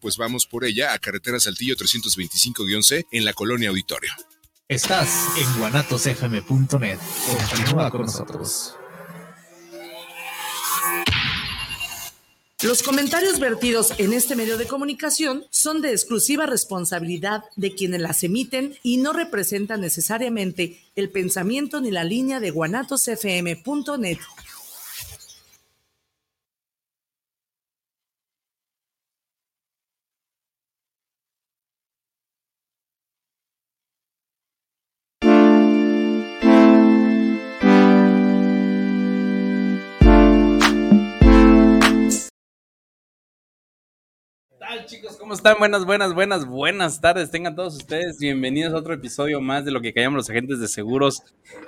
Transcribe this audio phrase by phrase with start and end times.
[0.00, 4.10] pues vamos por ella a Carretera Saltillo 325-C en la Colonia Auditorio.
[4.66, 6.98] Estás en guanatosfm.net.
[7.50, 8.74] Continúa con nosotros.
[12.60, 18.24] Los comentarios vertidos en este medio de comunicación son de exclusiva responsabilidad de quienes las
[18.24, 24.18] emiten y no representan necesariamente el pensamiento ni la línea de guanatosfm.net.
[44.88, 45.18] chicos?
[45.18, 45.56] ¿Cómo están?
[45.58, 47.30] Buenas, buenas, buenas, buenas tardes.
[47.30, 50.68] Tengan todos ustedes bienvenidos a otro episodio más de lo que callamos los agentes de
[50.68, 51.22] seguros.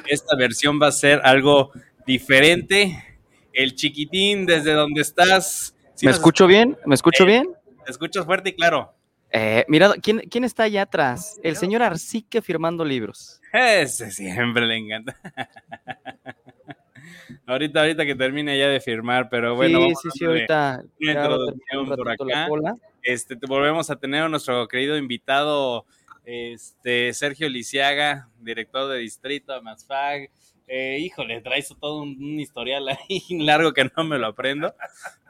[0.07, 1.71] Esta versión va a ser algo
[2.07, 3.05] diferente.
[3.53, 5.77] El chiquitín, desde donde estás.
[6.01, 6.79] ¿Me escucho bien?
[6.87, 7.53] ¿Me escucho Eh, bien?
[7.85, 8.95] Te escuchas fuerte y claro.
[9.31, 11.39] Eh, mira, ¿quién, ¿quién está allá atrás?
[11.43, 13.39] El señor Arcique firmando libros.
[13.53, 15.17] Ese siempre le encanta.
[17.47, 19.81] ahorita, ahorita que termine ya de firmar, pero bueno.
[19.81, 20.83] sí, sí, sí, ahorita.
[21.01, 22.49] Una introducción un por acá.
[23.03, 25.87] Este, te volvemos a tener a nuestro querido invitado,
[26.25, 30.31] este, Sergio Lisiaga, director de Distrito, Amasfag.
[30.67, 34.75] Eh, híjole, traes todo un, un historial ahí largo que no me lo aprendo,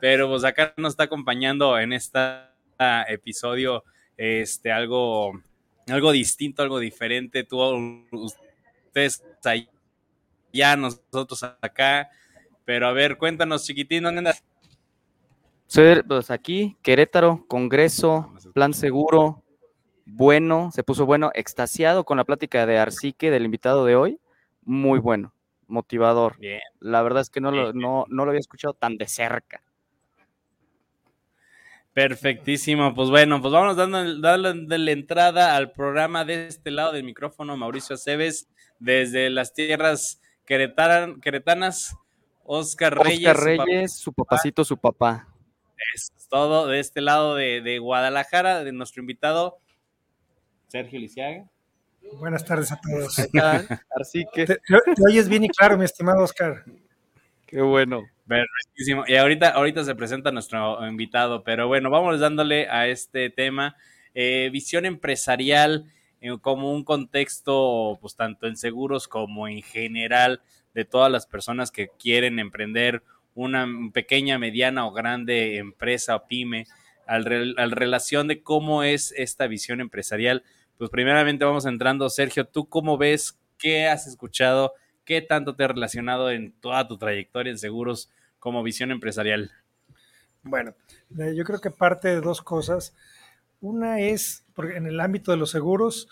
[0.00, 2.18] pero pues acá nos está acompañando en este
[3.08, 3.84] episodio
[4.16, 5.32] este, algo,
[5.88, 7.44] algo distinto, algo diferente.
[7.44, 7.58] Tú,
[8.12, 9.24] ustedes
[10.52, 12.10] allá, nosotros acá.
[12.64, 14.44] Pero a ver, cuéntanos, chiquitín, ¿dónde andas?
[16.06, 19.44] Pues aquí, Querétaro, Congreso, Plan Seguro,
[20.04, 24.20] bueno, se puso bueno, extasiado con la plática de Arcique, del invitado de hoy.
[24.62, 25.32] Muy bueno,
[25.68, 26.36] motivador.
[26.38, 26.60] Bien.
[26.80, 29.62] La verdad es que no lo, no, no lo había escuchado tan de cerca.
[31.92, 37.04] Perfectísimo, pues bueno, pues vamos dando, dando la entrada al programa de este lado del
[37.04, 38.48] micrófono, Mauricio Aceves,
[38.78, 40.20] desde las tierras
[40.50, 41.96] queretaran- queretanas,
[42.44, 45.28] Oscar Reyes, Oscar su papá, Reyes, su papacito, su papá.
[45.94, 49.58] es todo de este lado de, de Guadalajara, de nuestro invitado,
[50.66, 51.48] Sergio Lisiaga.
[52.18, 53.18] Buenas tardes a todos.
[53.18, 53.64] Está,
[53.96, 56.64] Arcique, Te, te oyes bien y claro, mi estimado Oscar.
[57.46, 58.02] qué bueno.
[58.26, 59.04] Perfectísimo.
[59.06, 63.76] Y ahorita, ahorita se presenta nuestro invitado, pero bueno, vamos dándole a este tema.
[64.14, 65.84] Eh, visión empresarial
[66.20, 70.42] eh, como un contexto, pues tanto en seguros como en general,
[70.74, 73.02] de todas las personas que quieren emprender
[73.34, 76.66] una pequeña, mediana o grande empresa o pyme,
[77.06, 80.44] al, al relación de cómo es esta visión empresarial.
[80.78, 83.38] Pues primeramente vamos entrando, Sergio, ¿tú cómo ves?
[83.58, 84.74] ¿Qué has escuchado?
[85.04, 89.50] ¿Qué tanto te ha relacionado en toda tu trayectoria en seguros como visión empresarial?
[90.42, 90.74] Bueno,
[91.18, 92.94] eh, yo creo que parte de dos cosas.
[93.60, 96.06] Una es, porque en el ámbito de los seguros,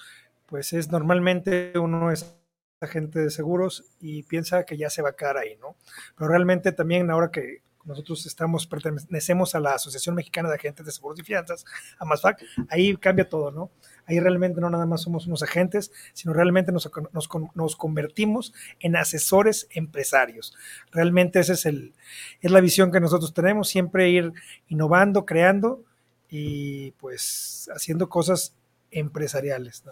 [0.47, 2.35] pues es normalmente uno es
[2.81, 5.77] agente de seguros y piensa que ya se va a quedar ahí, ¿no?
[6.17, 10.93] Pero realmente también ahora que nosotros estamos, pertenecemos a la Asociación Mexicana de Agentes de
[10.93, 11.67] Seguros y Fianzas,
[11.99, 13.71] a MASFAC, ahí cambia todo, ¿no?
[14.07, 18.97] Ahí realmente no nada más somos unos agentes, sino realmente nos, nos, nos convertimos en
[18.97, 20.57] asesores empresarios.
[20.91, 21.93] Realmente esa es, el,
[22.41, 24.33] es la visión que nosotros tenemos, siempre ir
[24.69, 25.85] innovando, creando
[26.31, 28.55] y pues haciendo cosas
[28.91, 29.83] empresariales.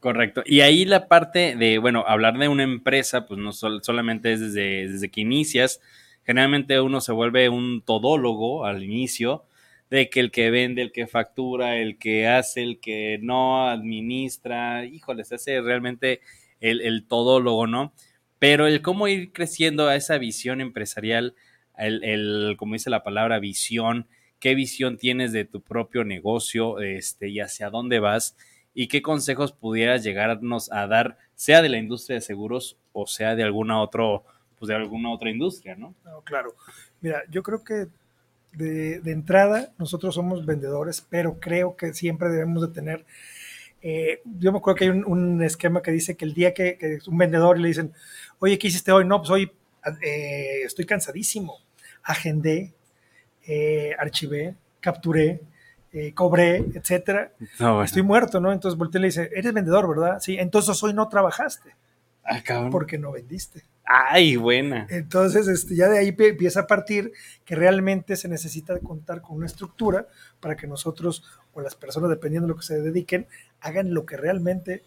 [0.00, 0.42] Correcto.
[0.46, 4.40] Y ahí la parte de, bueno, hablar de una empresa, pues no sol- solamente es
[4.40, 5.80] desde, desde que inicias.
[6.24, 9.44] Generalmente uno se vuelve un todólogo al inicio,
[9.90, 14.84] de que el que vende, el que factura, el que hace, el que no administra,
[14.84, 16.20] híjole, se hace realmente
[16.60, 17.92] el, el todólogo, ¿no?
[18.38, 21.34] Pero el cómo ir creciendo a esa visión empresarial,
[21.76, 24.06] el, el, como dice la palabra, visión,
[24.40, 28.36] qué visión tienes de tu propio negocio este, y hacia dónde vas
[28.74, 33.36] y qué consejos pudieras llegarnos a dar, sea de la industria de seguros o sea
[33.36, 34.24] de alguna otro,
[34.58, 35.94] pues de alguna otra industria, ¿no?
[36.04, 36.54] No, claro.
[37.00, 37.88] Mira, yo creo que
[38.52, 43.04] de, entrada nosotros somos vendedores, pero creo que siempre debemos de tener,
[43.82, 46.98] eh, yo me acuerdo que hay un, esquema que dice que el día que, que
[47.06, 47.92] un vendedor le dicen,
[48.38, 49.04] oye, ¿qué hiciste hoy?
[49.04, 49.52] No, pues hoy
[50.02, 51.58] eh, estoy cansadísimo,
[52.02, 52.74] agendé,
[53.52, 55.40] eh, archivé, capturé,
[55.92, 57.32] eh, cobré, etcétera.
[57.58, 57.82] No, bueno.
[57.82, 58.52] Estoy muerto, ¿no?
[58.52, 60.20] Entonces volteé y le dice, eres vendedor, ¿verdad?
[60.20, 61.74] Sí, entonces hoy no trabajaste.
[62.22, 62.70] Ah, cabrón.
[62.70, 63.64] Porque no vendiste.
[63.84, 64.86] Ay, buena.
[64.88, 67.12] Entonces, este, ya de ahí empieza a partir
[67.44, 70.06] que realmente se necesita contar con una estructura
[70.38, 73.26] para que nosotros o las personas, dependiendo de lo que se dediquen,
[73.60, 74.84] hagan lo que realmente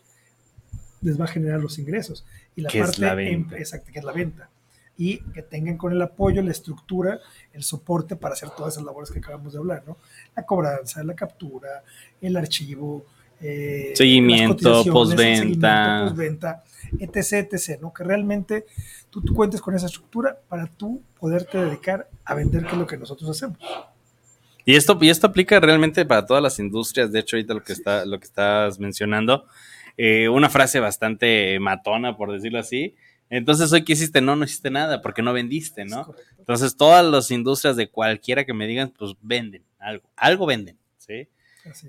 [1.02, 2.26] les va a generar los ingresos.
[2.56, 3.58] Y la ¿Qué parte es la venta?
[3.58, 4.50] Exacto, que es la venta.
[4.98, 7.20] Y que tengan con el apoyo, la estructura,
[7.52, 9.98] el soporte para hacer todas esas labores que acabamos de hablar, ¿no?
[10.36, 11.84] La cobranza, la captura,
[12.22, 13.06] el archivo,
[13.42, 16.64] eh, seguimiento, postventa, postventa,
[17.00, 17.92] etc, etc, ¿no?
[17.92, 18.66] Que realmente
[19.10, 22.88] tú, tú, cuentes con esa estructura para tú poderte dedicar a vender, que es lo
[22.88, 23.58] que nosotros hacemos.
[24.66, 27.74] Y esto, y esto aplica realmente para todas las industrias, de hecho ahorita lo que,
[27.74, 29.46] está, lo que estás mencionando,
[29.98, 32.96] eh, una frase bastante matona, por decirlo así,
[33.38, 36.14] entonces, hoy que hiciste, no, no hiciste nada porque no vendiste, ¿no?
[36.38, 41.28] Entonces, todas las industrias de cualquiera que me digan, pues venden algo, algo venden, ¿sí?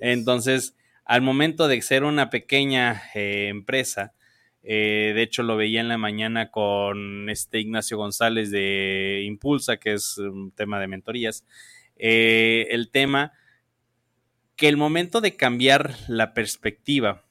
[0.01, 0.75] Entonces,
[1.05, 4.15] al momento de ser una pequeña eh, empresa,
[4.63, 9.93] eh, de hecho lo veía en la mañana con este Ignacio González de Impulsa, que
[9.93, 11.45] es un tema de mentorías,
[11.97, 13.35] eh, el tema
[14.57, 17.23] que el momento de cambiar la perspectiva,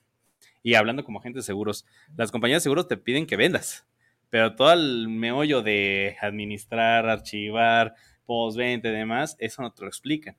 [0.61, 1.83] y hablando como agente de seguros,
[2.15, 3.87] las compañías de seguros te piden que vendas
[4.33, 7.93] pero todo el meollo de administrar, archivar,
[8.25, 10.37] postventa y demás, eso no te lo explican.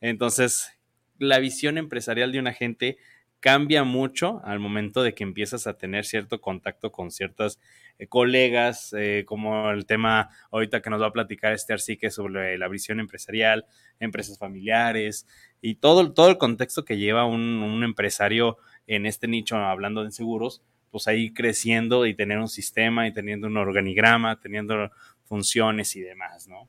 [0.00, 0.78] Entonces,
[1.18, 2.96] la visión empresarial de un agente
[3.40, 7.58] cambia mucho al momento de que empiezas a tener cierto contacto con ciertas
[7.98, 12.56] eh, colegas, eh, como el tema ahorita que nos va a platicar este Arcique sobre
[12.56, 13.66] la visión empresarial,
[13.98, 15.26] empresas familiares
[15.60, 20.12] y todo, todo el contexto que lleva un, un empresario en este nicho hablando de
[20.12, 20.62] seguros,
[20.94, 24.92] pues ahí creciendo y tener un sistema y teniendo un organigrama, teniendo
[25.24, 26.68] funciones y demás, ¿no?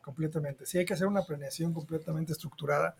[0.00, 0.64] Completamente.
[0.64, 2.96] Sí, hay que hacer una planeación completamente estructurada.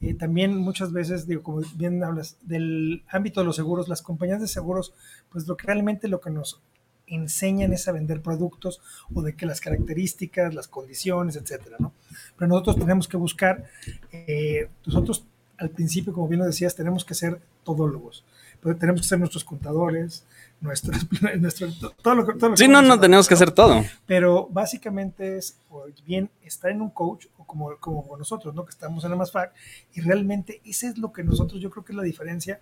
[0.00, 4.40] Y también muchas veces, digo, como bien hablas, del ámbito de los seguros, las compañías
[4.40, 4.94] de seguros,
[5.30, 6.60] pues lo que realmente lo que nos
[7.06, 8.80] enseñan es a vender productos
[9.14, 11.92] o de que las características, las condiciones, etcétera, ¿no?
[12.36, 13.62] Pero nosotros tenemos que buscar,
[14.10, 15.24] eh, nosotros
[15.56, 18.24] al principio, como bien lo decías, tenemos que ser todólogos
[18.72, 20.24] tenemos que ser nuestros contadores,
[20.60, 21.06] nuestros,
[21.38, 21.68] nuestro,
[22.00, 23.84] todo lo, todo Sí, no, no tenemos que hacer todo.
[24.06, 25.58] Pero básicamente es,
[26.06, 28.64] bien, estar en un coach, o como, como nosotros, ¿no?
[28.64, 29.52] Que estamos en la MASFAC,
[29.92, 32.60] y realmente ese es lo que nosotros, yo creo que es la diferencia,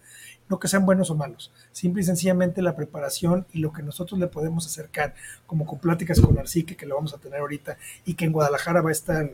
[0.49, 4.19] no que sean buenos o malos, simple y sencillamente la preparación y lo que nosotros
[4.19, 5.15] le podemos acercar,
[5.47, 8.83] como con pláticas con Arcique, que lo vamos a tener ahorita, y que en Guadalajara
[8.83, 9.25] va a estar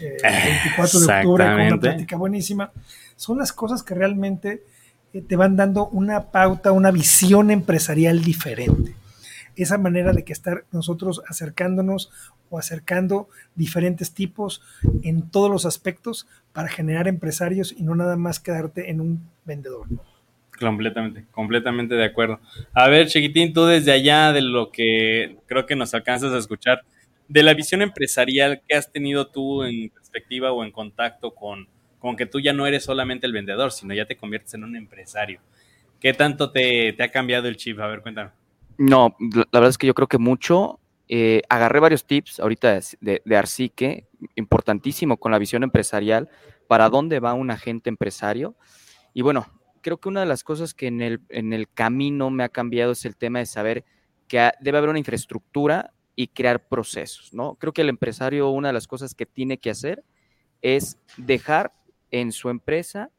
[0.00, 2.72] eh, el 24 de octubre con una plática buenísima,
[3.14, 4.64] son las cosas que realmente
[5.12, 8.94] te van dando una pauta, una visión empresarial diferente.
[9.56, 12.10] Esa manera de que estar nosotros acercándonos
[12.50, 14.62] o acercando diferentes tipos
[15.02, 19.86] en todos los aspectos para generar empresarios y no nada más quedarte en un vendedor.
[20.58, 22.40] Completamente, completamente de acuerdo.
[22.72, 26.82] A ver, Chiquitín, tú desde allá de lo que creo que nos alcanzas a escuchar,
[27.28, 32.16] de la visión empresarial que has tenido tú en perspectiva o en contacto con, con
[32.16, 35.40] que tú ya no eres solamente el vendedor, sino ya te conviertes en un empresario.
[36.00, 37.80] ¿Qué tanto te, ha cambiado el chip?
[37.80, 38.30] A ver, cuéntame.
[38.76, 40.78] No, la verdad es que yo creo que mucho.
[41.10, 44.06] Eh, agarré varios tips ahorita de, de, Arcique,
[44.36, 46.28] importantísimo con la visión empresarial,
[46.66, 48.54] para dónde va un agente empresario.
[49.14, 49.46] Y bueno,
[49.80, 52.92] creo que una de las cosas que en el, en el camino me ha cambiado
[52.92, 53.84] es el tema de saber
[54.28, 57.54] que debe haber una infraestructura y crear procesos, ¿no?
[57.54, 60.04] Creo que el empresario, una de las cosas que tiene que hacer
[60.60, 61.72] es dejar
[62.10, 63.10] en su empresa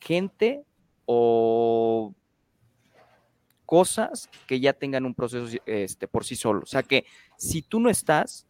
[0.00, 0.64] gente
[1.04, 2.14] o
[3.64, 6.60] cosas que ya tengan un proceso este, por sí solo.
[6.62, 7.04] O sea que
[7.36, 8.46] si tú no estás,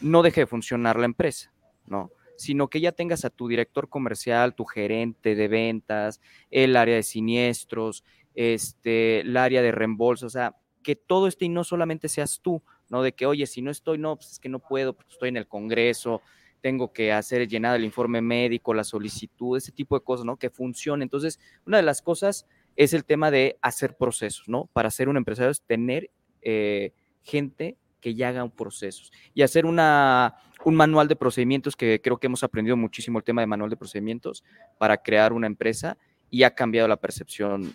[0.00, 1.52] no deje de funcionar la empresa,
[1.86, 2.10] ¿no?
[2.36, 7.02] Sino que ya tengas a tu director comercial, tu gerente de ventas, el área de
[7.02, 12.40] siniestros, este, el área de reembolso, o sea, que todo esté y no solamente seas
[12.40, 13.02] tú, ¿no?
[13.02, 15.36] De que, oye, si no estoy, no, pues es que no puedo, porque estoy en
[15.36, 16.22] el Congreso,
[16.60, 20.36] tengo que hacer llenar el informe médico, la solicitud, ese tipo de cosas, ¿no?
[20.36, 21.02] Que funcione.
[21.02, 22.46] Entonces, una de las cosas
[22.76, 24.68] es el tema de hacer procesos, ¿no?
[24.72, 26.10] Para ser un empresario es tener
[26.42, 32.00] eh, gente que ya haga un procesos y hacer una, un manual de procedimientos que
[32.00, 34.44] creo que hemos aprendido muchísimo el tema de manual de procedimientos
[34.78, 35.98] para crear una empresa
[36.30, 37.72] y ha cambiado la percepción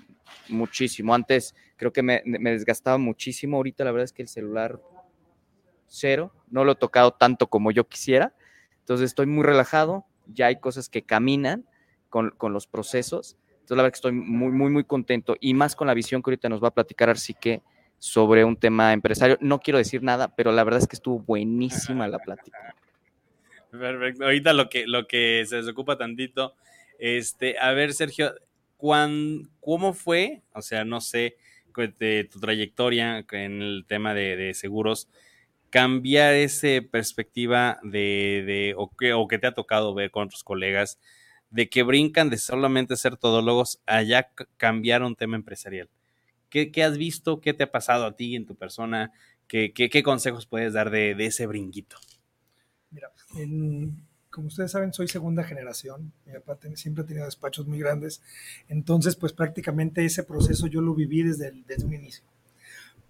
[0.48, 1.14] muchísimo.
[1.14, 2.22] Antes creo que me
[2.52, 4.80] desgastaba muchísimo, ahorita la verdad es que el celular
[5.94, 8.34] cero, no lo he tocado tanto como yo quisiera,
[8.84, 11.66] entonces estoy muy relajado, ya hay cosas que caminan
[12.10, 13.38] con, los procesos.
[13.48, 16.32] Entonces la verdad que estoy muy, muy, muy contento y más con la visión que
[16.32, 17.62] ahorita nos va a platicar así que
[17.98, 19.38] sobre un tema empresario.
[19.40, 22.76] No quiero decir nada, pero la verdad es que estuvo buenísima la plática.
[23.72, 24.26] Perfecto.
[24.26, 26.56] Ahorita lo que, lo que se desocupa tantito,
[27.00, 28.34] este, a ver, Sergio,
[29.62, 30.42] ¿cómo fue?
[30.54, 31.38] O sea, no sé,
[32.00, 35.08] de tu trayectoria en el tema de seguros,
[35.74, 41.00] cambiar esa perspectiva de, o, que, o que te ha tocado ver con otros colegas,
[41.50, 45.90] de que brincan de solamente ser todólogos a ya cambiar un tema empresarial.
[46.52, 47.42] ¿Qué, has visto?
[47.42, 49.14] ¿Qué te ha pasado a ti en tu persona?
[49.48, 51.98] ¿Qué, qué, qué consejos puedes dar de, de ese brinquito?
[52.92, 53.98] Mira, en,
[54.30, 56.14] como ustedes saben, soy segunda generación.
[56.28, 58.22] Mi papá siempre ha tenido despachos muy grandes.
[58.70, 62.24] Entonces, pues prácticamente ese proceso yo lo viví desde, el, desde un inicio.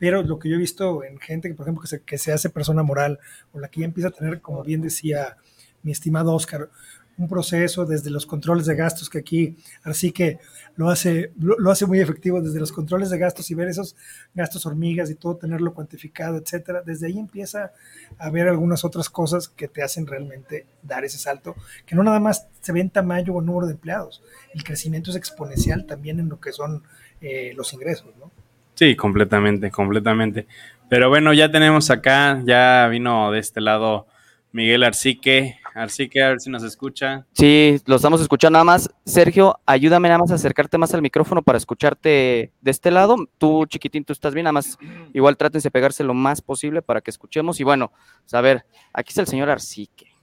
[0.04, 2.34] Pero lo que yo he visto en gente que, por ejemplo, que se, que se
[2.34, 3.20] hace persona moral
[3.54, 5.38] o la que ya empieza a tener, como bien decía
[5.82, 6.70] mi estimado Oscar,
[7.18, 10.40] un proceso desde los controles de gastos que aquí, así que
[10.76, 13.96] lo hace, lo, hace muy efectivo desde los controles de gastos y ver esos
[14.34, 16.82] gastos hormigas y todo, tenerlo cuantificado, etcétera.
[16.86, 17.72] Desde ahí empieza
[18.18, 21.56] a ver algunas otras cosas que te hacen realmente dar ese salto,
[21.86, 24.22] que no nada más se ve en tamaño o número de empleados,
[24.54, 26.84] el crecimiento es exponencial también en lo que son
[27.22, 28.43] eh, los ingresos, ¿no?
[28.76, 30.48] Sí, completamente, completamente.
[30.90, 34.08] Pero bueno, ya tenemos acá, ya vino de este lado
[34.52, 35.60] Miguel Arcique.
[35.74, 37.26] Arcique, a ver si nos escucha.
[37.34, 38.90] Sí, lo estamos escuchando nada más.
[39.04, 43.16] Sergio, ayúdame nada más a acercarte más al micrófono para escucharte de este lado.
[43.40, 44.78] Tú, chiquitín, tú estás bien, nada más.
[45.14, 47.60] Igual trátense de pegarse lo más posible para que escuchemos.
[47.60, 47.92] Y bueno,
[48.32, 50.14] a ver, aquí está el señor Arcique.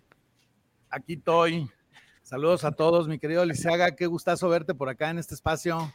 [0.88, 1.69] Aquí estoy.
[2.23, 3.97] Saludos a todos, mi querido Liceaga.
[3.97, 5.92] Qué gustazo verte por acá en este espacio.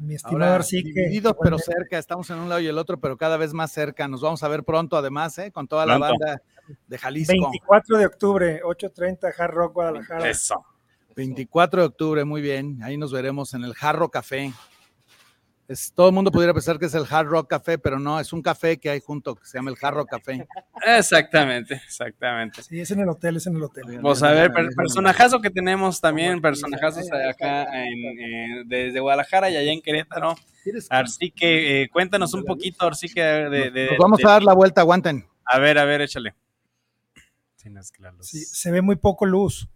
[0.00, 0.92] Mi estimado Arcique.
[0.94, 1.98] Divididos, pero cerca.
[1.98, 4.08] Estamos en un lado y el otro, pero cada vez más cerca.
[4.08, 5.52] Nos vamos a ver pronto, además, ¿eh?
[5.52, 6.00] con toda Pronto.
[6.00, 6.42] la banda
[6.86, 7.32] de Jalisco.
[7.32, 10.28] 24 de octubre, 8.30, Hard Rock, Guadalajara.
[10.28, 10.64] Eso.
[11.16, 12.82] 24 de octubre, muy bien.
[12.82, 14.52] Ahí nos veremos en el Jarro Café.
[15.70, 18.32] Es, todo el mundo pudiera pensar que es el Hard Rock Café, pero no, es
[18.32, 20.44] un café que hay junto que se llama el Jarro Café.
[20.84, 22.60] Exactamente, exactamente.
[22.64, 23.84] Sí, es en el hotel, es en el hotel.
[24.02, 29.56] Vamos a ver, per personajazo que tenemos también, personajazos acá en, en, desde Guadalajara y
[29.58, 30.34] allá en Querétaro.
[30.90, 34.80] Arcique, eh, cuéntanos un poquito, Arcique, de, de, Nos vamos de, a dar la vuelta,
[34.80, 35.24] aguanten.
[35.44, 36.34] A ver, a ver, échale.
[37.62, 37.70] Que.
[38.22, 39.68] Sí, se ve muy poco luz.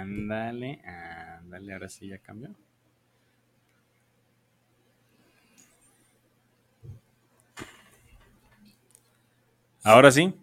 [0.00, 1.07] Ándale, ándale,
[1.72, 2.50] ahora sí ya cambió.
[9.82, 10.34] Ahora sí.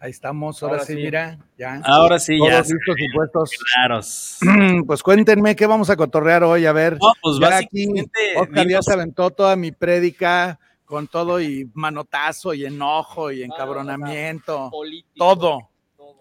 [0.00, 1.80] Ahí estamos, ahora, ahora sí, sí, mira, ya.
[1.84, 2.60] Ahora sí, Todos ya.
[2.60, 3.50] listos y puestos.
[3.74, 4.38] Claros.
[4.86, 6.94] Pues cuéntenme qué vamos a cotorrear hoy, a ver.
[6.94, 8.10] No, pues ya básicamente.
[8.30, 13.42] aquí Oscar ya se aventó toda mi prédica con todo y manotazo y enojo y
[13.42, 14.70] encabronamiento.
[15.16, 15.68] todo.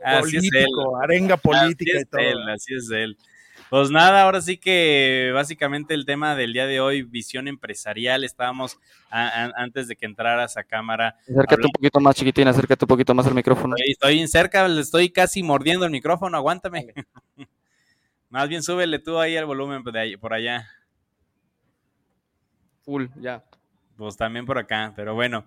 [0.04, 2.22] Así político, arenga política así y todo.
[2.22, 3.18] Él, así es él.
[3.70, 8.80] Pues nada, ahora sí que básicamente el tema del día de hoy, visión empresarial, estábamos
[9.10, 11.18] a, a, antes de que entraras a cámara.
[11.24, 11.68] Acércate hablando.
[11.68, 13.76] un poquito más, chiquitín, acércate un poquito más al micrófono.
[13.78, 16.94] Estoy, estoy cerca, le estoy casi mordiendo el micrófono, aguántame.
[18.30, 20.70] más bien súbele tú ahí el volumen de ahí, por allá.
[22.84, 23.44] Full, ya.
[23.98, 25.46] Pues también por acá, pero bueno.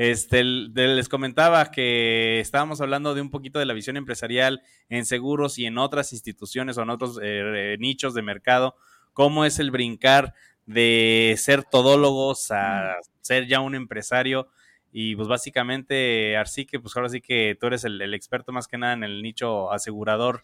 [0.00, 5.58] Este, les comentaba que estábamos hablando de un poquito de la visión empresarial en seguros
[5.58, 8.76] y en otras instituciones o en otros eh, nichos de mercado,
[9.12, 10.34] cómo es el brincar
[10.66, 14.48] de ser todólogos a ser ya un empresario.
[14.92, 18.78] Y pues básicamente, Arcique, pues ahora sí que tú eres el, el experto más que
[18.78, 20.42] nada en el nicho asegurador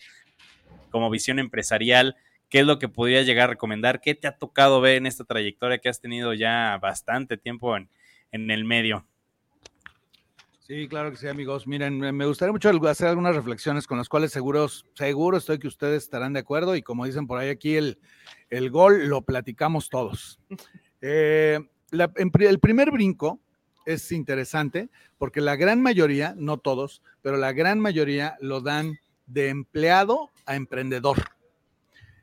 [0.90, 2.16] como visión empresarial.
[2.48, 4.00] ¿Qué es lo que podría llegar a recomendar?
[4.00, 7.88] ¿Qué te ha tocado ver en esta trayectoria que has tenido ya bastante tiempo en,
[8.32, 9.06] en el medio?
[10.66, 11.66] Sí, claro que sí, amigos.
[11.66, 16.04] Miren, me gustaría mucho hacer algunas reflexiones con las cuales seguros, seguro estoy que ustedes
[16.04, 17.98] estarán de acuerdo y como dicen por ahí aquí, el,
[18.48, 20.40] el gol lo platicamos todos.
[21.06, 23.38] Eh, la, el primer brinco
[23.84, 29.50] es interesante porque la gran mayoría, no todos, pero la gran mayoría lo dan de
[29.50, 31.18] empleado a emprendedor.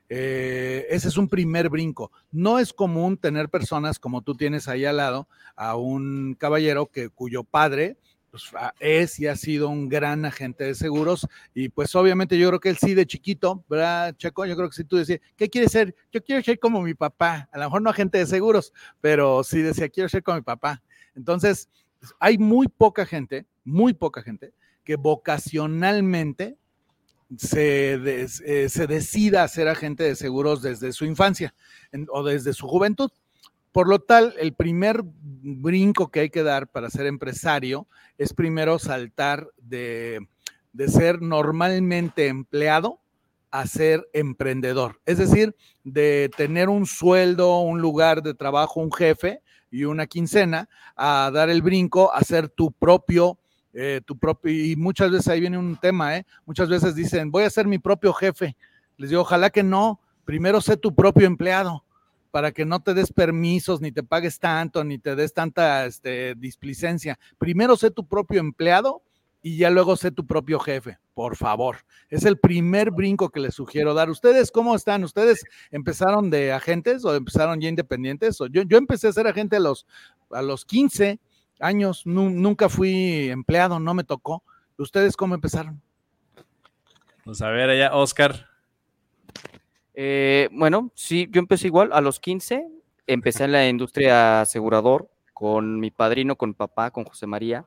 [0.08, 2.10] Eh, ese es un primer brinco.
[2.32, 7.08] No es común tener personas como tú tienes ahí al lado, a un caballero que,
[7.08, 7.98] cuyo padre
[8.32, 12.60] pues, es y ha sido un gran agente de seguros y pues obviamente yo creo
[12.60, 14.46] que él sí de chiquito, ¿verdad, Checo?
[14.46, 15.94] Yo creo que sí tú decías, ¿qué quieres ser?
[16.10, 18.72] Yo quiero ser como mi papá, a lo mejor no agente de seguros,
[19.02, 20.82] pero sí decía, quiero ser como mi papá.
[21.14, 21.68] Entonces,
[22.18, 26.56] hay muy poca gente, muy poca gente que vocacionalmente
[27.36, 31.54] se, eh, decida a ser agente de seguros desde su infancia
[32.08, 33.10] o desde su juventud.
[33.72, 37.88] Por lo tal, el primer brinco que hay que dar para ser empresario
[38.18, 40.28] es primero saltar de,
[40.74, 43.00] de, ser normalmente empleado
[43.50, 45.00] a ser emprendedor.
[45.06, 50.68] Es decir, de tener un sueldo, un lugar de trabajo, un jefe y una quincena,
[50.94, 53.38] a dar el brinco a ser tu propio,
[53.72, 56.26] eh, tu propio, y muchas veces ahí viene un tema, ¿eh?
[56.44, 58.54] Muchas veces dicen, voy a ser mi propio jefe.
[58.98, 61.84] Les digo, ojalá que no, primero sé tu propio empleado
[62.32, 66.34] para que no te des permisos, ni te pagues tanto, ni te des tanta este,
[66.34, 67.18] displicencia.
[67.38, 69.02] Primero sé tu propio empleado
[69.42, 71.84] y ya luego sé tu propio jefe, por favor.
[72.08, 74.08] Es el primer brinco que les sugiero dar.
[74.08, 75.04] ¿Ustedes cómo están?
[75.04, 78.38] ¿Ustedes empezaron de agentes o empezaron ya independientes?
[78.50, 79.86] Yo, yo empecé a ser agente a los,
[80.30, 81.20] a los 15
[81.60, 84.42] años, nunca fui empleado, no me tocó.
[84.78, 85.82] ¿Ustedes cómo empezaron?
[87.24, 88.51] Pues a ver, allá, Oscar.
[89.94, 92.66] Eh, bueno, sí, yo empecé igual a los 15,
[93.06, 97.66] empecé en la industria asegurador con mi padrino, con papá, con José María.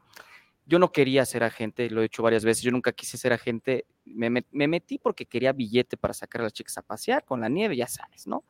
[0.65, 3.86] Yo no quería ser agente, lo he dicho varias veces, yo nunca quise ser agente,
[4.05, 7.75] me, metí porque quería billete para sacar a las chicas a pasear con la nieve,
[7.75, 8.44] ya sabes, ¿no?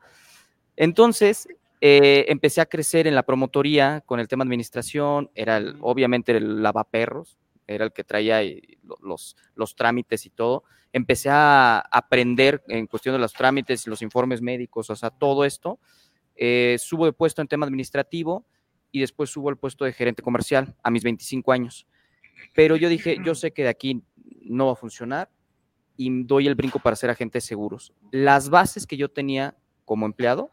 [0.76, 1.46] Entonces,
[1.82, 7.36] eh, empecé a crecer en la promotoría con el tema administración, era obviamente el lavaperros,
[7.66, 8.40] era el que traía
[9.00, 10.64] los, los trámites y todo.
[10.92, 15.78] Empecé a aprender en cuestión de los trámites, los informes médicos, o sea, todo esto.
[16.36, 18.46] Eh, subo de puesto en tema administrativo
[18.92, 21.86] y después subo al puesto de gerente comercial a mis 25 años.
[22.54, 24.02] Pero yo dije, yo sé que de aquí
[24.42, 25.30] no va a funcionar
[25.96, 27.92] y doy el brinco para ser agente de seguros.
[28.10, 30.50] Las bases que yo tenía como empleado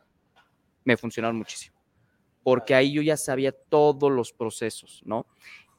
[0.83, 1.77] me funcionaron muchísimo,
[2.43, 5.25] porque ahí yo ya sabía todos los procesos, ¿no?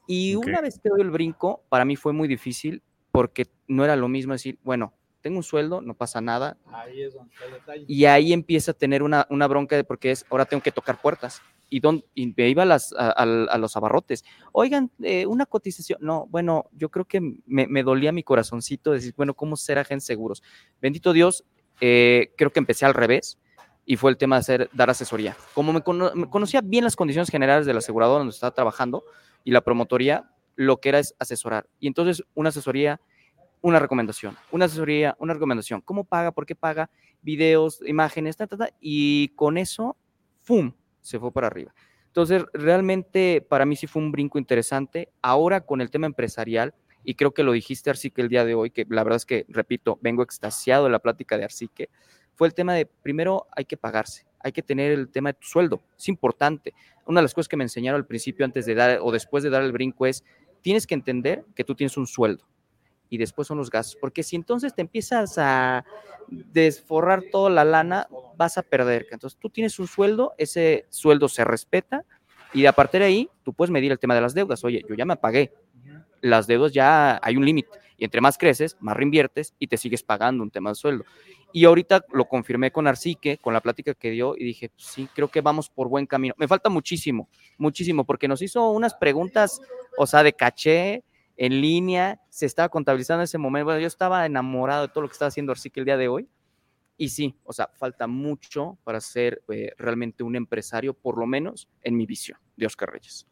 [0.07, 2.81] Y una vez que doy el brinco, para mí fue muy difícil
[3.11, 6.57] porque no era lo mismo decir, bueno, tengo un sueldo, no pasa nada.
[6.67, 7.85] Ahí es donde está el detalle.
[7.87, 11.01] Y ahí empieza a tener una, una bronca de porque es, ahora tengo que tocar
[11.01, 11.41] puertas.
[11.67, 14.23] Y, don, me iba a, las, a, los abarrotes.
[14.51, 15.97] Oigan, eh, una cotización.
[16.01, 20.05] No, bueno, yo creo que me, me, dolía mi corazoncito decir, bueno, ¿cómo ser agente
[20.05, 20.43] seguros?
[20.79, 21.43] Bendito Dios,
[21.81, 23.39] eh, creo que empecé al revés
[23.85, 25.35] y fue el tema de hacer, dar asesoría.
[25.53, 29.03] Como me, conocía bien las condiciones generales de la aseguradora donde estaba trabajando
[29.45, 31.69] y la promotoría, lo que era es asesorar.
[31.79, 32.99] Y entonces una asesoría,
[33.61, 35.79] una recomendación, una asesoría, una recomendación.
[35.79, 36.33] ¿Cómo paga?
[36.33, 36.89] ¿Por qué paga?
[37.21, 39.95] Videos, imágenes, ta, ta, ta, y con eso,
[40.41, 41.73] ¡fum!, se fue para arriba.
[42.07, 45.09] Entonces, realmente para mí sí fue un brinco interesante.
[45.21, 46.73] Ahora con el tema empresarial,
[47.03, 49.45] y creo que lo dijiste, Arcique, el día de hoy, que la verdad es que,
[49.47, 51.89] repito, vengo extasiado de la plática de Arcique,
[52.35, 55.47] fue el tema de, primero hay que pagarse, hay que tener el tema de tu
[55.47, 56.73] sueldo, es importante.
[57.05, 59.49] Una de las cosas que me enseñaron al principio, antes de dar o después de
[59.49, 60.23] dar el brinco, es,
[60.61, 62.45] tienes que entender que tú tienes un sueldo
[63.09, 65.85] y después son los gastos, porque si entonces te empiezas a
[66.27, 69.07] desforrar toda la lana, vas a perder.
[69.11, 72.03] Entonces tú tienes un sueldo, ese sueldo se respeta
[72.53, 74.63] y a partir de ahí tú puedes medir el tema de las deudas.
[74.63, 75.53] Oye, yo ya me pagué,
[76.21, 80.03] las deudas ya hay un límite y entre más creces, más reinviertes y te sigues
[80.03, 81.05] pagando un tema de sueldo.
[81.53, 85.07] Y ahorita lo confirmé con Arcique, con la plática que dio, y dije, pues sí,
[85.13, 86.33] creo que vamos por buen camino.
[86.37, 89.61] Me falta muchísimo, muchísimo, porque nos hizo unas preguntas,
[89.97, 91.03] o sea, de caché,
[91.37, 93.65] en línea, se estaba contabilizando en ese momento.
[93.65, 96.29] Bueno, yo estaba enamorado de todo lo que estaba haciendo Arcique el día de hoy.
[96.97, 101.67] Y sí, o sea, falta mucho para ser eh, realmente un empresario, por lo menos
[101.81, 103.27] en mi visión de Oscar Reyes.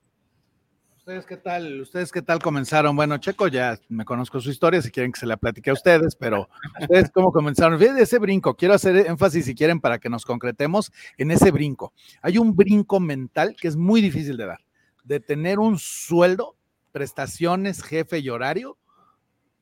[1.03, 1.81] ¿Ustedes qué tal?
[1.81, 2.95] ¿Ustedes qué tal comenzaron?
[2.95, 6.15] Bueno, Checo ya me conozco su historia, si quieren que se la platique a ustedes,
[6.15, 6.47] pero
[6.79, 7.77] ¿ustedes cómo comenzaron?
[7.77, 11.91] Fíjense ese brinco, quiero hacer énfasis si quieren para que nos concretemos en ese brinco.
[12.21, 14.61] Hay un brinco mental que es muy difícil de dar,
[15.03, 16.55] de tener un sueldo,
[16.93, 18.77] prestaciones, jefe y horario,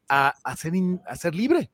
[0.10, 1.71] a, ser, libre.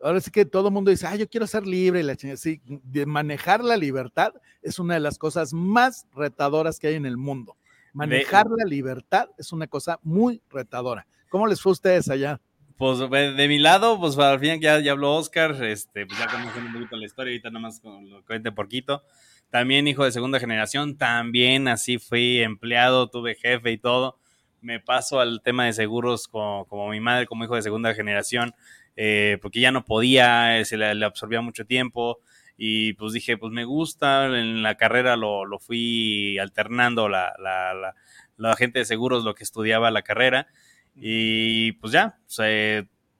[0.00, 2.00] Ahora sí que todo el mundo dice, ah, yo quiero ser libre.
[2.00, 6.86] Y la sí, de manejar la libertad es una de las cosas más retadoras que
[6.86, 7.58] hay en el mundo
[7.92, 11.06] Manejar la libertad es una cosa muy retadora.
[11.28, 12.40] ¿Cómo les fue a ustedes allá?
[12.76, 16.64] Pues de mi lado, pues al fin ya, ya habló Oscar, este, pues ya conocen
[16.64, 19.02] un poquito la historia, ahorita nada más lo cuente poquito.
[19.50, 24.18] También hijo de segunda generación, también así fui empleado, tuve jefe y todo.
[24.62, 28.54] Me paso al tema de seguros como, como mi madre, como hijo de segunda generación,
[28.96, 32.20] eh, porque ya no podía, se le absorbía mucho tiempo
[32.62, 37.94] y pues dije, pues me gusta, en la carrera lo, lo fui alternando la, la,
[38.36, 40.46] la, gente de seguros, lo que estudiaba la carrera,
[40.94, 42.42] y pues ya, o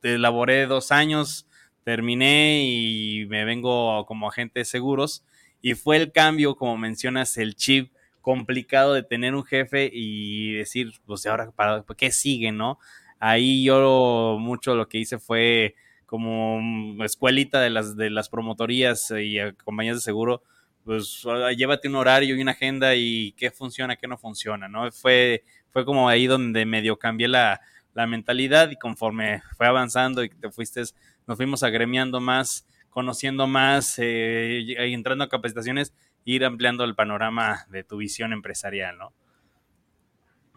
[0.02, 1.46] elaboré dos años,
[1.84, 5.24] terminé y me vengo como agente de seguros,
[5.62, 10.92] y fue el cambio, como mencionas, el chip complicado de tener un jefe y decir,
[11.06, 12.78] pues ahora, ¿para qué sigue, no?
[13.18, 15.76] Ahí yo mucho lo que hice fue
[16.10, 20.42] como escuelita de las, de las promotorías y compañías de seguro,
[20.84, 24.90] pues ah, llévate un horario y una agenda y qué funciona, qué no funciona, ¿no?
[24.90, 27.60] Fue, fue como ahí donde medio cambié la,
[27.94, 30.82] mentalidad y conforme fue avanzando y te fuiste,
[31.28, 35.94] nos fuimos agremiando más, conociendo más, eh, entrando a capacitaciones,
[36.24, 39.12] ir ampliando el panorama de tu visión empresarial, ¿no?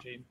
[0.01, 0.23] Sí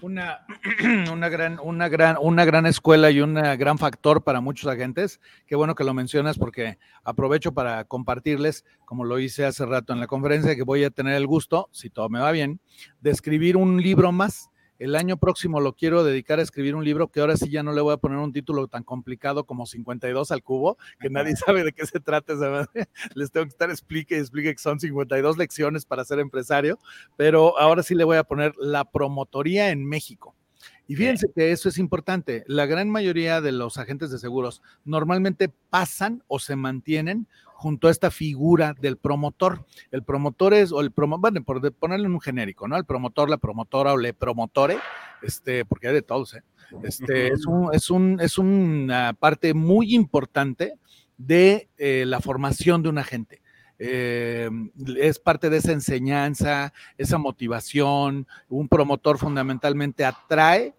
[0.00, 0.46] una,
[1.12, 5.20] una, gran, una, gran, una gran escuela y un gran factor para muchos agentes.
[5.46, 10.00] Qué bueno que lo mencionas porque aprovecho para compartirles, como lo hice hace rato en
[10.00, 12.60] la conferencia, que voy a tener el gusto, si todo me va bien,
[13.00, 17.08] de escribir un libro más el año próximo lo quiero dedicar a escribir un libro
[17.08, 20.30] que ahora sí ya no le voy a poner un título tan complicado como 52
[20.30, 22.34] al cubo, que nadie sabe de qué se trata.
[23.14, 26.78] Les tengo que estar explique y explique que son 52 lecciones para ser empresario,
[27.16, 30.34] pero ahora sí le voy a poner la promotoría en México.
[30.86, 32.44] Y fíjense que eso es importante.
[32.46, 37.26] La gran mayoría de los agentes de seguros normalmente pasan o se mantienen
[37.58, 39.66] junto a esta figura del promotor.
[39.90, 42.76] El promotor es, o el promotor, bueno, por ponerle en un genérico, ¿no?
[42.76, 44.78] El promotor, la promotora o le promotore,
[45.22, 46.44] este, porque hay de todos, ¿eh?
[46.84, 50.74] Este, es, un, es, un, es una parte muy importante
[51.16, 53.42] de eh, la formación de un agente.
[53.80, 54.48] Eh,
[54.96, 58.28] es parte de esa enseñanza, esa motivación.
[58.48, 60.76] Un promotor fundamentalmente atrae,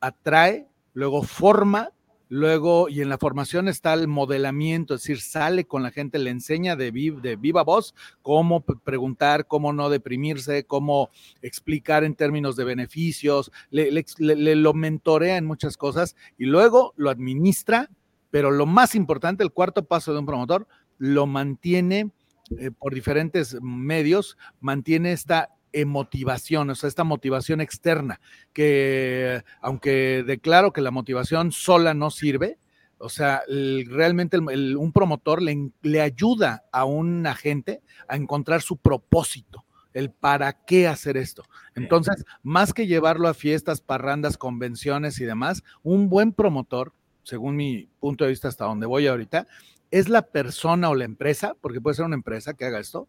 [0.00, 1.92] atrae, luego forma
[2.28, 6.30] Luego, y en la formación está el modelamiento, es decir, sale con la gente, le
[6.30, 11.10] enseña de, de viva voz cómo preguntar, cómo no deprimirse, cómo
[11.40, 17.90] explicar en términos de beneficios, le, lo mentorea en muchas cosas y luego lo administra,
[18.30, 20.66] pero lo más importante, el cuarto paso de un promotor,
[20.98, 22.10] lo mantiene
[22.58, 25.55] eh, por diferentes medios, mantiene esta
[25.86, 28.20] motivación, o sea, esta motivación externa,
[28.52, 32.58] que aunque declaro que la motivación sola no sirve,
[32.98, 39.64] o sea, realmente un promotor le, le, ayuda a un agente a encontrar su propósito,
[39.92, 41.44] el para qué hacer esto.
[41.74, 47.88] Entonces, más que llevarlo a fiestas, parrandas, convenciones y demás, un buen promotor, según mi
[48.00, 49.46] punto de vista hasta donde voy ahorita,
[49.90, 53.08] es la persona o la empresa, porque puede ser una empresa que haga esto,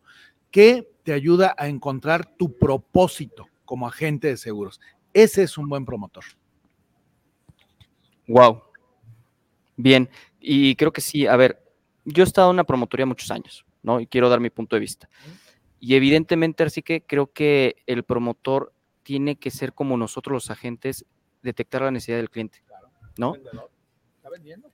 [0.57, 4.81] que te ayuda a encontrar tu propósito como agente de seguros.
[5.13, 6.23] Ese es un buen promotor.
[8.27, 8.63] Wow.
[9.75, 11.63] Bien, y creo que sí, a ver,
[12.05, 13.99] yo he estado en una promotoría muchos años, ¿no?
[13.99, 15.07] Y quiero dar mi punto de vista.
[15.79, 21.05] Y evidentemente, así que creo que el promotor tiene que ser como nosotros los agentes,
[21.43, 22.63] detectar la necesidad del cliente,
[23.19, 23.35] ¿no?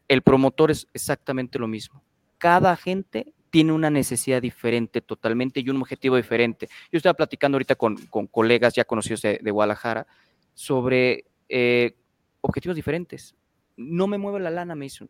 [0.08, 2.02] El promotor es exactamente lo mismo.
[2.38, 6.68] Cada agente tiene una necesidad diferente totalmente y un objetivo diferente.
[6.92, 7.98] Yo estaba platicando ahorita con,
[8.32, 10.08] colegas ya conocidos de, Guadalajara
[10.56, 11.96] sobre eh,
[12.42, 13.36] objetivos diferentes.
[13.78, 15.08] No me mueve la lana, me dicen.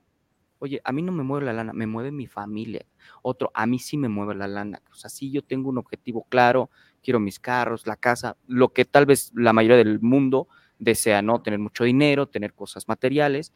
[0.59, 2.85] Oye, a mí no me mueve la lana, me mueve mi familia.
[3.21, 4.81] Otro, a mí sí me mueve la lana.
[4.91, 6.69] O sea, sí yo tengo un objetivo claro,
[7.01, 11.41] quiero mis carros, la casa, lo que tal vez la mayoría del mundo desea, ¿no?
[11.41, 13.53] Tener mucho dinero, tener cosas materiales,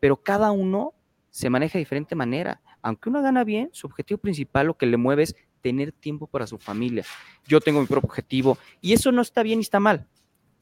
[0.00, 0.94] pero cada uno
[1.28, 4.96] se maneja de diferente manera aunque uno gana bien, su objetivo principal lo que le
[4.96, 7.04] mueve es tener tiempo para su familia.
[7.46, 10.06] Yo tengo mi propio objetivo y eso no está bien ni está mal,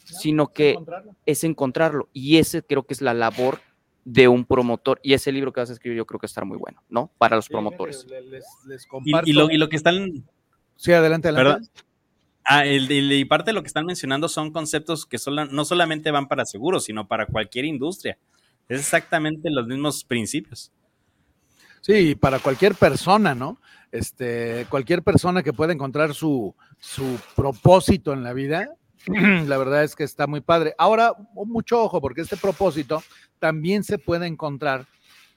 [0.05, 0.77] sino que
[1.27, 2.09] es encontrarlo.
[2.13, 3.61] Y ese creo que es la labor
[4.05, 5.01] de un promotor.
[5.03, 7.11] Y ese libro que vas a escribir yo creo que estará muy bueno, ¿no?
[7.19, 8.07] Para los promotores.
[9.05, 10.25] y, lo, que están...
[10.77, 11.69] Sí, adelante, adelante.
[12.45, 15.19] Ah, el, y parte de lo que están mencionando son conceptos que
[15.51, 18.19] no solamente van para seguros, sino para cualquier industria.
[18.69, 20.73] Es exactamente los mismos principios.
[21.81, 23.59] Sí, para cualquier persona, ¿no?
[23.91, 28.69] Este, cualquier persona que pueda encontrar su, su propósito en la vida,
[29.07, 30.75] la verdad es que está muy padre.
[30.79, 33.03] Ahora, mucho ojo, porque este propósito
[33.39, 34.87] también se puede encontrar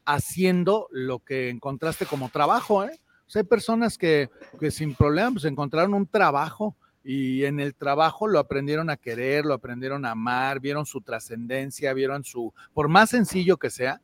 [0.06, 3.00] haciendo lo que encontraste como trabajo, ¿eh?
[3.26, 4.30] O sea, hay personas que,
[4.60, 9.46] que sin problema pues encontraron un trabajo y en el trabajo lo aprendieron a querer,
[9.46, 14.02] lo aprendieron a amar, vieron su trascendencia, vieron su, por más sencillo que sea,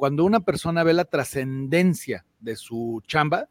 [0.00, 3.50] cuando una persona ve la trascendencia de su chamba,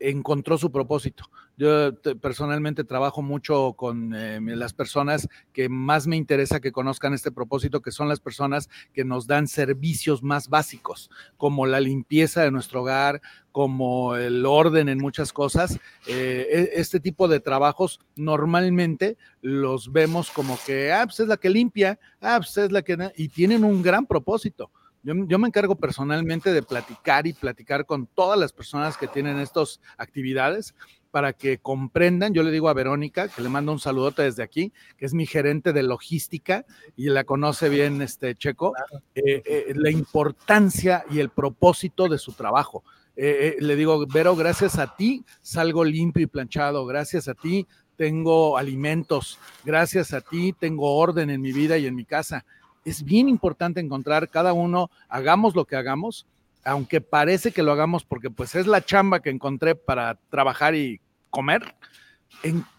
[0.00, 1.30] encontró su propósito.
[1.56, 7.30] Yo personalmente trabajo mucho con eh, las personas que más me interesa que conozcan este
[7.30, 12.50] propósito, que son las personas que nos dan servicios más básicos, como la limpieza de
[12.50, 15.78] nuestro hogar, como el orden en muchas cosas.
[16.08, 21.36] Eh, e, este tipo de trabajos normalmente los vemos como que, ah, pues es la
[21.36, 23.12] que limpia, ah, pues es la que...
[23.16, 24.72] y tienen un gran propósito.
[25.02, 29.80] Yo, me encargo personalmente de platicar y platicar con todas las personas que tienen estas
[29.96, 30.74] actividades
[31.10, 32.34] para que comprendan.
[32.34, 35.24] Yo le digo a Verónica, que le mando un saludote desde aquí, que es mi
[35.24, 38.74] gerente de logística y la conoce bien este Checo,
[39.14, 42.84] eh, eh, la importancia y el propósito de su trabajo.
[43.16, 48.58] Eh, le digo, Vero, gracias a ti salgo limpio y planchado, gracias a ti tengo
[48.58, 52.44] alimentos, gracias a ti tengo orden en mi vida y en mi casa
[52.88, 56.26] es bien importante encontrar cada uno, hagamos lo que hagamos,
[56.64, 61.00] aunque parece que lo hagamos porque pues es la chamba que encontré para trabajar y
[61.30, 61.74] comer,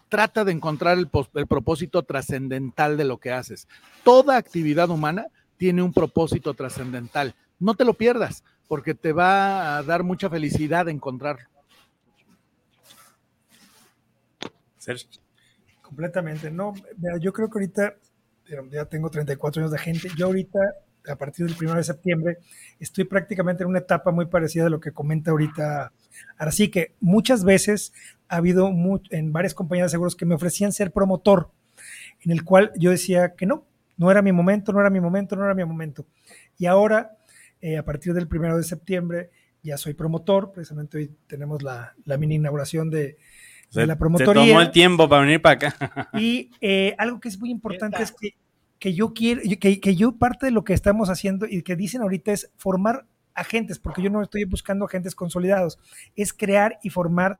[0.08, 3.68] trata de encontrar el, el propósito trascendental de lo que haces.
[4.04, 7.34] Toda actividad humana tiene un propósito trascendental.
[7.58, 11.48] No te lo pierdas, porque te va a dar mucha felicidad encontrarlo.
[15.82, 16.72] Completamente, no,
[17.20, 17.94] yo creo que ahorita
[18.70, 20.08] ya tengo 34 años de gente.
[20.16, 20.58] Yo ahorita,
[21.08, 22.38] a partir del 1 de septiembre,
[22.78, 25.92] estoy prácticamente en una etapa muy parecida a lo que comenta ahorita.
[26.36, 27.92] Así que muchas veces
[28.28, 28.70] ha habido
[29.10, 31.50] en varias compañías de seguros que me ofrecían ser promotor,
[32.24, 35.36] en el cual yo decía que no, no era mi momento, no era mi momento,
[35.36, 36.06] no era mi momento.
[36.58, 37.16] Y ahora,
[37.60, 39.30] eh, a partir del 1 de septiembre,
[39.62, 43.18] ya soy promotor, precisamente hoy tenemos la, la mini inauguración de,
[43.72, 44.42] de la promotoría.
[44.42, 46.10] Se tomó el tiempo para venir para acá.
[46.14, 48.34] Y eh, algo que es muy importante es que,
[48.78, 52.02] que yo quiero, que, que, yo parte de lo que estamos haciendo y que dicen
[52.02, 55.78] ahorita es formar agentes, porque yo no estoy buscando agentes consolidados,
[56.16, 57.38] es crear y formar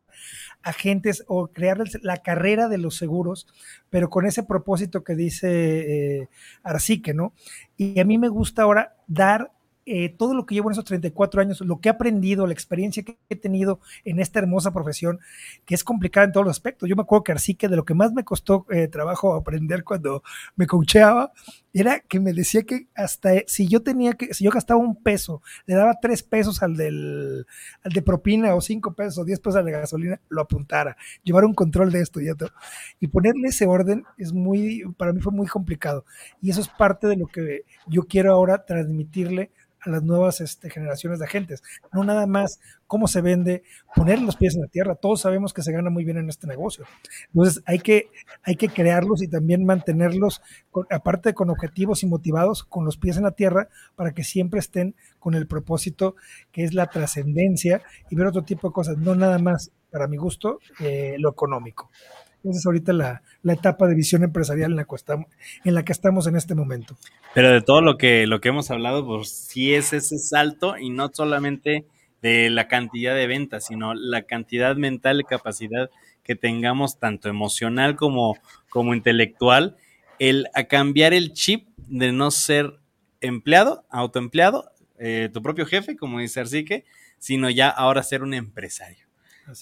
[0.62, 3.46] agentes o crear la carrera de los seguros,
[3.90, 6.28] pero con ese propósito que dice eh,
[6.62, 7.32] Arcique, ¿no?
[7.76, 9.50] Y a mí me gusta ahora dar
[9.92, 13.02] eh, todo lo que llevo en esos 34 años, lo que he aprendido, la experiencia
[13.02, 15.18] que he tenido en esta hermosa profesión,
[15.64, 16.88] que es complicada en todos los aspectos.
[16.88, 19.82] Yo me acuerdo que así que de lo que más me costó eh, trabajo aprender
[19.82, 20.22] cuando
[20.54, 21.32] me coacheaba,
[21.72, 25.42] era que me decía que hasta si yo tenía que, si yo gastaba un peso,
[25.66, 27.46] le daba tres pesos al del
[27.82, 31.44] al de propina o cinco pesos o diez pesos al de gasolina, lo apuntara, llevar
[31.44, 32.50] un control de esto y todo.
[33.00, 36.04] Y ponerle ese orden es muy, para mí fue muy complicado.
[36.40, 39.50] Y eso es parte de lo que yo quiero ahora transmitirle
[39.82, 41.62] a las nuevas este, generaciones de agentes.
[41.92, 43.62] No nada más cómo se vende,
[43.94, 44.94] poner los pies en la tierra.
[44.94, 46.84] Todos sabemos que se gana muy bien en este negocio.
[47.28, 48.10] Entonces hay que,
[48.42, 50.42] hay que crearlos y también mantenerlos,
[50.90, 54.94] aparte con objetivos y motivados, con los pies en la tierra, para que siempre estén
[55.18, 56.16] con el propósito
[56.52, 60.16] que es la trascendencia y ver otro tipo de cosas, no nada más, para mi
[60.16, 61.90] gusto, eh, lo económico.
[62.44, 65.26] Esa es ahorita la, etapa de visión empresarial en la, que estamos,
[65.64, 66.96] en la que estamos en este momento.
[67.34, 70.90] Pero de todo lo que, lo que hemos hablado, pues sí es ese salto y
[70.90, 71.84] no solamente
[72.22, 75.90] de la cantidad de ventas, sino la cantidad mental y capacidad
[76.22, 78.36] que tengamos, tanto emocional como,
[78.68, 79.76] como intelectual,
[80.18, 82.78] el a cambiar el chip de no ser
[83.20, 86.84] empleado, autoempleado, eh, tu propio jefe, como dice Arcique,
[87.18, 89.09] sino ya ahora ser un empresario.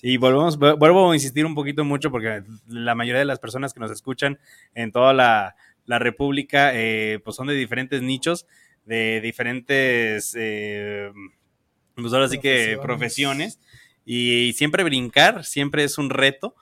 [0.03, 3.81] Y volvemos, vuelvo a insistir un poquito mucho porque la mayoría de las personas que
[3.81, 4.38] nos escuchan
[4.74, 5.55] en toda la,
[5.87, 8.46] República eh, pues son de diferentes nichos,
[8.85, 11.11] de diferentes, eh,
[11.94, 13.59] pues ahora sí que profesiones.
[14.05, 16.55] Y, siempre brincar, siempre es un reto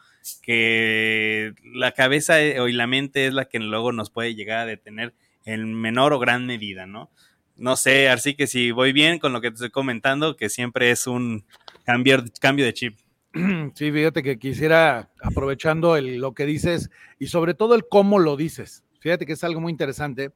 [0.42, 4.66] que la cabeza eh, y la mente es la que luego nos puede llegar a
[4.66, 7.10] detener en menor o gran medida, ¿no?
[7.56, 10.90] No sé, así que si voy bien con lo que te estoy comentando, que siempre
[10.90, 11.44] es un
[11.84, 12.98] cambio, cambio de chip.
[13.74, 18.84] Sí, fíjate que quisiera, aprovechando lo que dices y sobre todo el cómo lo dices,
[19.00, 20.32] fíjate que es algo muy interesante,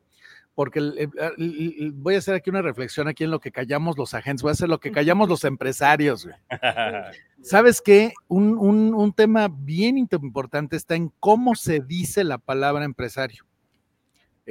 [0.55, 1.09] porque
[1.95, 4.53] voy a hacer aquí una reflexión aquí en lo que callamos los agentes, voy a
[4.53, 6.29] hacer lo que callamos los empresarios.
[7.43, 8.13] ¿Sabes qué?
[8.29, 8.59] Un,
[8.95, 13.47] un tema bien importante está en cómo se dice la palabra empresario.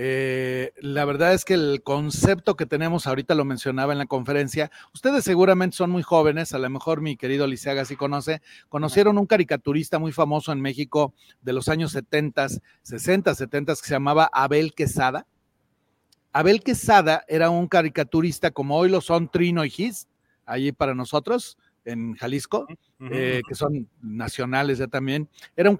[0.01, 4.71] Eh, la verdad es que el concepto que tenemos, ahorita lo mencionaba en la conferencia,
[4.93, 9.25] ustedes seguramente son muy jóvenes, a lo mejor mi querido Liceaga sí conoce, conocieron un
[9.25, 12.47] caricaturista muy famoso en México de los años 70,
[12.81, 15.27] 60, 70 que se llamaba Abel Quesada.
[16.31, 20.07] Abel Quesada era un caricaturista como hoy lo son Trino y Gis,
[20.45, 22.67] allí para nosotros, en Jalisco,
[23.01, 25.77] eh, que son nacionales ya también, era, un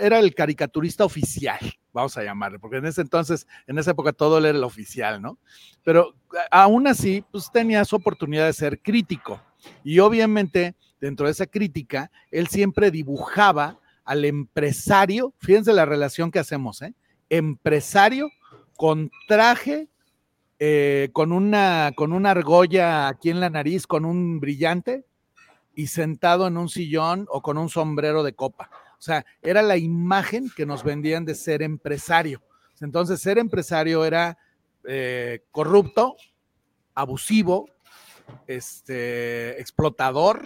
[0.00, 1.58] era, el caricaturista oficial,
[1.92, 5.38] vamos a llamarle, porque en ese entonces, en esa época todo era el oficial, ¿no?
[5.84, 6.14] Pero
[6.50, 9.40] aún así, pues tenía su oportunidad de ser crítico.
[9.84, 16.38] Y obviamente, dentro de esa crítica, él siempre dibujaba al empresario, fíjense la relación que
[16.38, 16.94] hacemos, ¿eh?
[17.28, 18.30] Empresario
[18.76, 19.88] con traje
[20.64, 25.04] eh, con, una, con una argolla aquí en la nariz, con un brillante,
[25.74, 28.70] y sentado en un sillón o con un sombrero de copa.
[29.02, 32.40] O sea, era la imagen que nos vendían de ser empresario.
[32.80, 34.38] Entonces, ser empresario era
[34.86, 36.14] eh, corrupto,
[36.94, 37.68] abusivo,
[38.46, 40.44] este, explotador,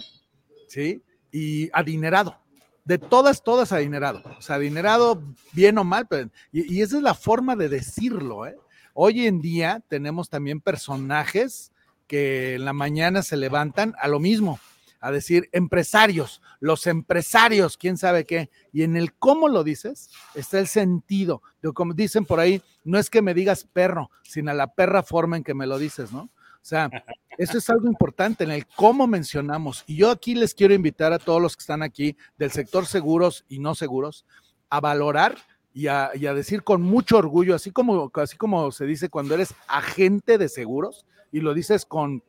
[0.67, 1.03] ¿sí?
[1.31, 2.39] Y adinerado.
[2.83, 4.23] De todas, todas adinerado.
[4.39, 8.57] O sea, adinerado bien o mal, pero, y, esa es la forma de decirlo, ¿eh?
[8.95, 11.71] Hoy en día tenemos también personajes
[12.07, 14.59] que en la mañana se levantan a lo mismo,
[14.99, 18.49] a decir empresarios, los empresarios, quién sabe qué.
[18.71, 21.41] Y en el cómo lo dices está el sentido.
[21.73, 25.43] Como dicen por ahí, no es que me digas perro, sino la perra forma en
[25.43, 26.21] que me lo dices, ¿no?
[26.21, 26.89] O sea,
[27.37, 29.83] eso es algo importante en el cómo mencionamos.
[29.87, 33.45] Y yo aquí les quiero invitar a todos los que están aquí del sector seguros
[33.47, 34.25] y no seguros
[34.69, 35.37] a valorar
[35.73, 39.35] y a, y a decir con mucho orgullo, así como, así como se dice cuando
[39.35, 42.23] eres agente de seguros y lo dices con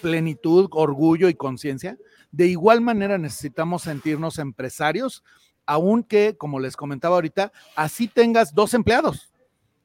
[0.00, 1.98] plenitud, orgullo y conciencia.
[2.30, 5.24] De igual manera necesitamos sentirnos empresarios,
[5.66, 9.32] aunque, como les comentaba ahorita, así tengas dos empleados.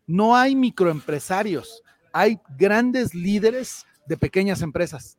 [0.07, 5.17] No hay microempresarios, hay grandes líderes de pequeñas empresas.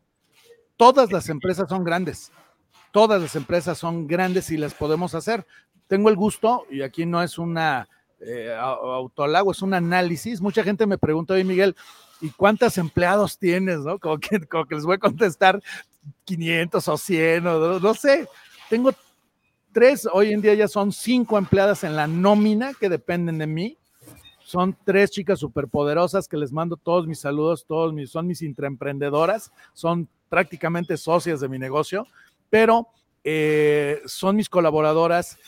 [0.76, 2.33] Todas las empresas son grandes,
[2.92, 5.46] todas las empresas son grandes y las podemos hacer.
[5.87, 7.88] Tengo el gusto, y aquí no es una
[8.20, 8.57] eh,
[9.50, 10.40] es un análisis.
[10.40, 11.76] Mucha gente me pregunta, oye Miguel,
[12.24, 13.80] ¿y cuántos empleados tienes?
[13.80, 13.98] ¿no?
[13.98, 15.62] Como, que, les voy a contestar
[16.24, 18.26] 500 o 100, o no sé.
[18.70, 18.92] Tengo
[19.72, 23.76] tres, hoy en día ya son cinco empleadas en la nómina que dependen de mí.
[24.42, 29.52] Son tres chicas superpoderosas que les mando todos mis saludos, todos mis, son mis intraemprendedoras,
[29.74, 32.06] son prácticamente socias de mi negocio,
[32.48, 32.88] pero
[33.22, 35.38] eh, son mis colaboradoras,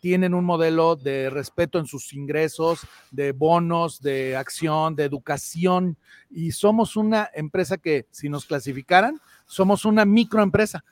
[0.00, 5.96] tienen un modelo de respeto en sus ingresos, de bonos, de acción, de educación,
[6.30, 10.84] y somos una empresa que si nos clasificaran, somos una microempresa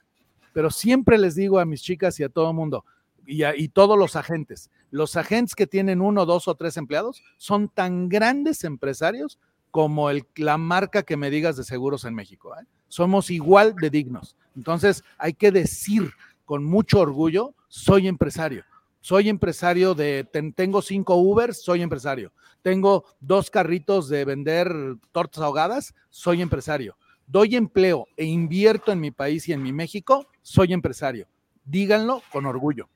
[0.56, 2.86] pero siempre les digo a mis chicas y a todo el mundo,
[3.26, 7.22] y, a, y, todos los agentes, los agentes que tienen uno, dos o tres empleados
[7.36, 9.38] son tan grandes empresarios
[9.70, 12.54] como el, la marca que me digas de seguros en México.
[12.58, 12.64] ¿eh?
[12.88, 14.34] Somos igual de dignos.
[14.56, 16.10] Entonces hay que decir
[16.46, 18.64] con mucho orgullo, soy empresario.
[19.06, 22.32] Soy empresario de, tengo cinco Ubers, soy empresario.
[22.62, 24.68] Tengo dos carritos de vender
[25.12, 30.26] tortas ahogadas, soy empresario doy empleo e invierto en mi país y en mi México,
[30.42, 31.26] soy empresario.
[31.64, 32.88] Díganlo con orgullo.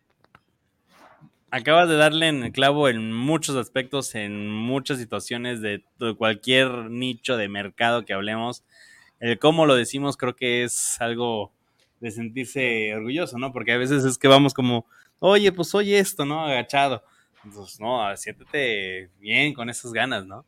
[1.50, 5.82] Acabas de darle en el clavo en muchos aspectos, en muchas situaciones de,
[6.16, 8.62] cualquier nicho de mercado que hablemos.
[9.18, 11.52] El cómo lo decimos creo que es algo
[11.98, 13.52] de sentirse orgulloso, ¿no?
[13.52, 14.86] Porque a veces es que vamos como,
[15.20, 16.44] oye, pues oye esto, ¿no?
[16.44, 17.02] Agachado.
[17.44, 20.44] Entonces, no, siéntete bien con esas ganas, ¿no?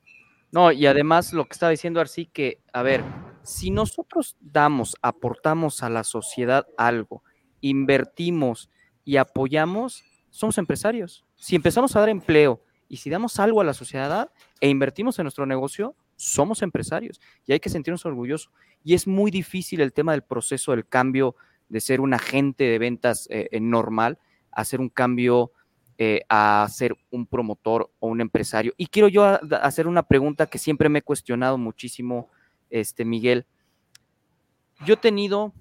[0.50, 3.02] No, y además lo que estaba diciendo Arcí, que, a ver,
[3.42, 7.22] si nosotros damos, aportamos a la sociedad algo,
[7.60, 8.68] invertimos
[9.04, 11.24] y apoyamos, somos empresarios.
[11.36, 14.30] Si empezamos a dar empleo y si damos algo a la sociedad
[14.60, 18.52] e invertimos en nuestro negocio, somos empresarios y hay que sentirnos orgullosos.
[18.84, 21.34] Y es muy difícil el tema del proceso del cambio
[21.70, 24.18] de ser un agente de ventas eh, normal
[24.52, 25.52] a ser un cambio
[26.04, 28.72] eh, a ser un promotor o un empresario.
[28.76, 32.28] Y quiero yo hacer una pregunta que siempre me he cuestionado muchísimo,
[32.70, 33.46] este Miguel.
[34.84, 35.52] Yo he tenido,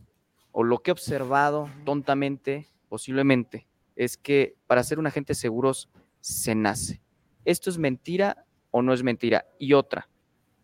[0.51, 5.89] o lo que he observado tontamente, posiblemente, es que para ser un agente de seguros
[6.21, 7.03] se nace.
[7.45, 9.45] ¿Esto es mentira o no es mentira?
[9.59, 10.09] Y otra,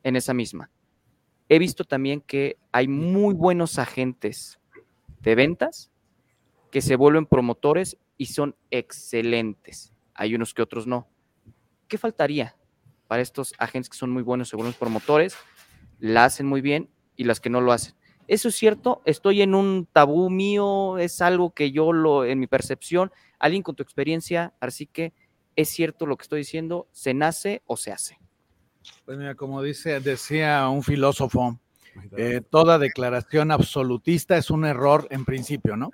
[0.02, 0.72] en esa misma.
[1.50, 4.60] He visto también que hay muy buenos agentes
[5.20, 5.92] de ventas
[6.72, 9.94] que se vuelven promotores y son excelentes.
[10.14, 11.08] Hay unos que otros no.
[11.88, 12.56] ¿Qué faltaría
[13.08, 15.36] para estos agentes que son muy buenos según los promotores?
[16.00, 17.96] La hacen muy bien y las que no lo hacen.
[18.28, 22.48] Eso es cierto, estoy en un tabú mío, es algo que yo lo, en mi
[22.48, 25.14] percepción, alguien con tu experiencia, así que
[25.56, 28.20] es cierto lo que estoy diciendo, se nace o se hace.
[29.06, 31.58] Pues mira, como dice, decía un filósofo,
[32.18, 35.92] eh, toda declaración absolutista es un error en principio, ¿no?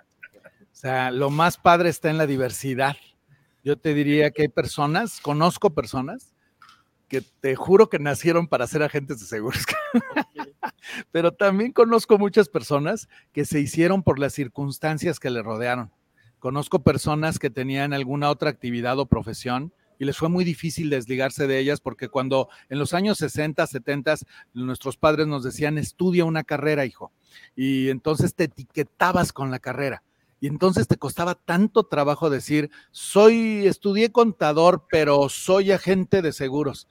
[0.84, 2.98] O sea, lo más padre está en la diversidad.
[3.64, 6.34] Yo te diría que hay personas, conozco personas,
[7.08, 9.64] que te juro que nacieron para ser agentes de seguros.
[11.14, 15.90] Pero también conozco muchas personas que se hicieron por las circunstancias que le rodearon.
[16.40, 21.48] Conozco personas que tenían alguna otra actividad o profesión y les fue muy difícil desligarse
[21.48, 24.16] de ellas porque cuando en los años 60, 70,
[24.54, 27.14] nuestros padres nos decían, estudia una carrera, hijo.
[27.56, 30.04] Y entonces te etiquetabas con la carrera
[30.44, 36.90] y entonces te costaba tanto trabajo decir, soy, estudié contador, pero soy agente de seguros.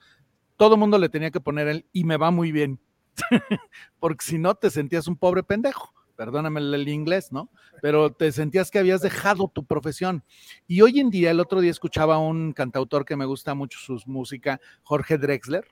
[0.57, 2.79] Todo mundo le tenía que poner el y me va muy bien,
[3.99, 5.93] porque si no te sentías un pobre pendejo.
[6.15, 7.51] Perdóname el inglés, ¿no?
[7.79, 10.23] Pero te sentías que habías dejado tu profesión.
[10.65, 13.77] Y hoy en día, el otro día escuchaba a un cantautor que me gusta mucho
[13.77, 15.67] su música, Jorge Drexler,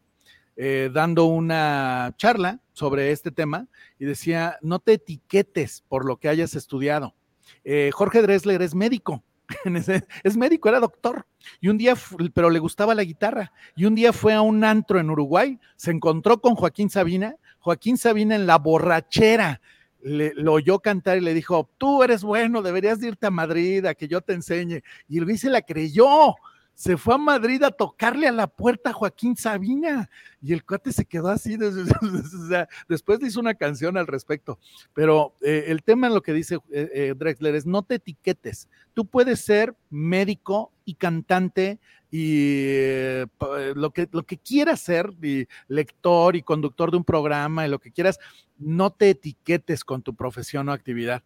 [0.56, 6.30] eh, dando una charla sobre este tema y decía, no te etiquetes por lo que
[6.30, 7.16] hayas estudiado
[7.64, 9.24] eh, Jorge Dressler es médico,
[10.24, 11.26] es médico, era doctor.
[11.60, 11.96] Y un día,
[12.34, 13.52] pero le gustaba la guitarra.
[13.76, 17.36] Y un día fue a un antro en Uruguay, se encontró con Joaquín Sabina.
[17.60, 19.62] Joaquín Sabina en la borrachera
[20.04, 23.96] le, lo oyó cantar y le dijo: Tú eres bueno, deberías irte a Madrid a
[23.96, 24.84] que yo te enseñe.
[25.08, 26.36] Y el se la creyó
[26.82, 30.10] se fue a Madrid a tocarle a la puerta a Joaquín Sabina
[30.42, 31.56] y el cuate se quedó así,
[32.90, 34.58] después le hizo una canción al respecto,
[34.92, 38.68] pero eh, el tema en lo que dice eh, eh, Drexler es no te etiquetes,
[38.96, 41.78] tú puedes ser médico y cantante
[42.10, 43.20] y
[43.76, 45.14] lo, que, lo que quieras ser,
[45.68, 48.20] lector y conductor de un programa y lo que quieras,
[48.58, 51.22] no te etiquetes con tu profesión o actividad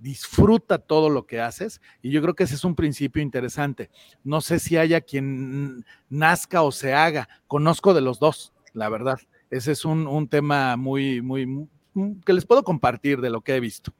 [0.00, 3.90] disfruta todo lo que haces y yo creo que ese es un principio interesante.
[4.24, 9.20] No sé si haya quien nazca o se haga, conozco de los dos, la verdad.
[9.50, 11.68] Ese es un, un tema muy, muy,
[12.24, 13.92] que les puedo compartir de lo que he visto.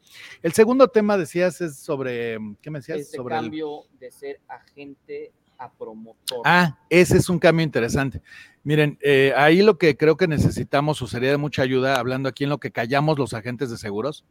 [0.42, 3.00] El segundo tema, decías, es sobre, ¿qué me decías?
[3.00, 6.40] Este sobre cambio de ser agente a promotor.
[6.44, 8.22] Ah, ese es un cambio interesante.
[8.62, 12.44] Miren, eh, ahí lo que creo que necesitamos o sería de mucha ayuda, hablando aquí
[12.44, 14.24] en lo que callamos los agentes de seguros,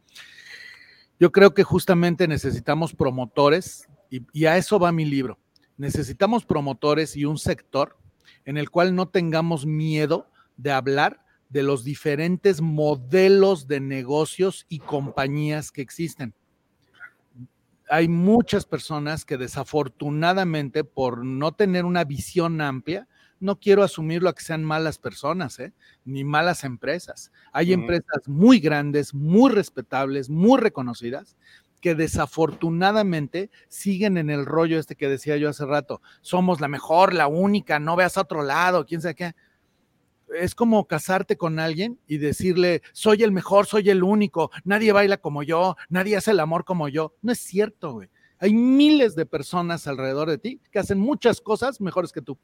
[1.20, 5.38] yo creo que justamente necesitamos promotores y, a eso va mi libro.
[5.76, 7.98] Necesitamos promotores y un sector
[8.46, 14.78] en el cual no tengamos miedo de hablar de los diferentes modelos de negocios y
[14.78, 16.32] compañías que existen.
[17.90, 23.08] Hay muchas personas que desafortunadamente por no tener una visión amplia,
[23.40, 25.72] no quiero asumirlo a que sean malas personas, ¿eh?
[26.04, 27.32] ni malas empresas.
[27.52, 31.36] Hay empresas muy grandes, muy respetables, muy reconocidas,
[31.80, 36.02] que desafortunadamente siguen en el rollo este que decía yo hace rato.
[36.20, 39.34] Somos la mejor, la única, no veas a otro lado, quién sabe qué
[40.34, 45.16] es como casarte con alguien y decirle, soy el mejor, soy el único, nadie baila
[45.16, 47.14] como yo, nadie hace el amor como yo.
[47.22, 48.08] No es cierto, güey.
[48.38, 52.38] Hay miles de personas alrededor de ti que hacen muchas cosas mejores que tú.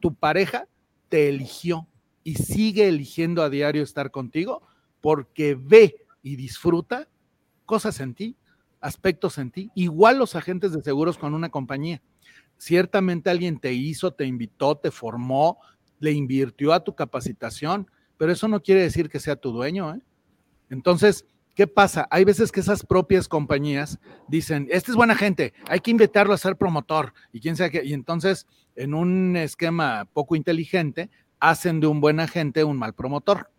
[0.00, 0.68] Tu pareja
[1.08, 1.86] te eligió
[2.24, 4.62] y sigue eligiendo a diario estar contigo
[5.00, 7.08] porque ve y disfruta
[7.64, 8.36] cosas en ti,
[8.80, 9.70] aspectos en ti.
[9.74, 12.02] Igual los agentes de seguros con una compañía.
[12.56, 15.58] Ciertamente alguien te hizo, te invitó, te formó,
[16.00, 19.94] le invirtió a tu capacitación, pero eso no quiere decir que sea tu dueño.
[19.94, 20.00] ¿eh?
[20.70, 21.24] Entonces,
[21.58, 22.06] ¿qué pasa?
[22.12, 23.98] Hay veces que esas propias compañías
[24.28, 27.84] dicen, este es buena gente, hay que invitarlo a ser promotor y quién sabe qué.
[27.84, 28.46] Y entonces,
[28.76, 33.50] en un esquema poco inteligente, hacen de un buen agente un mal promotor.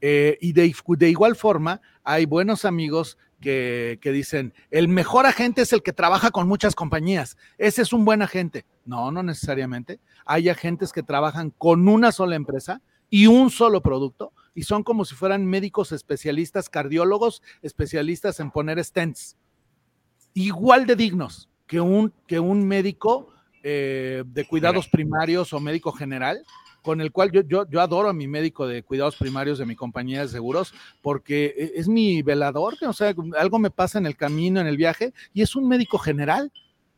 [0.00, 0.72] Eh, y de,
[1.08, 6.46] igual forma, hay buenos amigos que, dicen, el mejor agente es el que trabaja con
[6.46, 8.64] muchas compañías, ese es un buen agente.
[8.84, 9.98] No, no necesariamente.
[10.24, 12.80] Hay agentes que trabajan con una sola empresa
[13.10, 18.82] y un solo producto y son como si fueran médicos especialistas, cardiólogos especialistas en poner
[18.84, 19.36] stents.
[20.34, 23.28] Igual de dignos que un, que un médico
[23.62, 26.44] eh, de cuidados primarios o médico general,
[26.82, 29.74] con el cual yo, yo, yo, adoro a mi médico de cuidados primarios de mi
[29.74, 34.16] compañía de seguros, porque e, es mi velador, o sea, algo me pasa en el
[34.16, 36.52] camino, en el viaje, y es un médico general,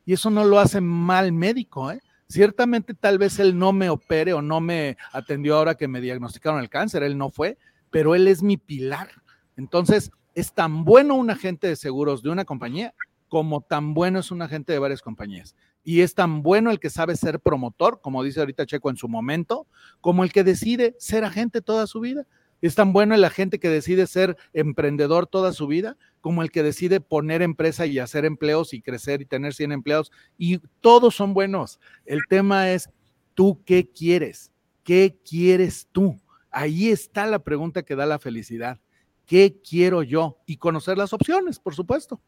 [0.05, 2.01] y eso no lo hace mal médico, ¿eh?
[2.29, 6.61] Ciertamente tal vez él no me opere o no me atendió ahora que me diagnosticaron
[6.61, 7.59] el cáncer, él no fue,
[7.91, 9.09] pero él es mi pilar.
[9.57, 12.95] Entonces, es tan bueno un agente de seguros de una compañía
[13.29, 15.57] como tan bueno es un agente de varias compañías.
[15.83, 19.09] Y es tan bueno el que sabe ser promotor, como dice ahorita Checo en su
[19.09, 19.67] momento,
[20.01, 22.27] como el que decide ser agente toda su vida.
[22.63, 26.63] Es tan bueno el agente que decide ser emprendedor toda su vida, como el que
[26.63, 30.13] decide poner empresa y hacer empleos y crecer y tener 100 empleados.
[30.39, 31.79] Y todos son buenos.
[32.05, 32.91] El tema es,
[33.35, 34.51] ¿tú qué quieres?
[34.83, 36.21] ¿Qué quieres tú?
[36.51, 38.81] Ahí está la pregunta que da la felicidad.
[39.27, 40.39] ¿Qué quiero yo?
[40.47, 42.21] Y conocer las opciones, por supuesto.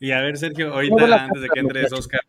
[0.00, 2.20] Y a ver, Sergio, ahorita antes de que entres, Oscar,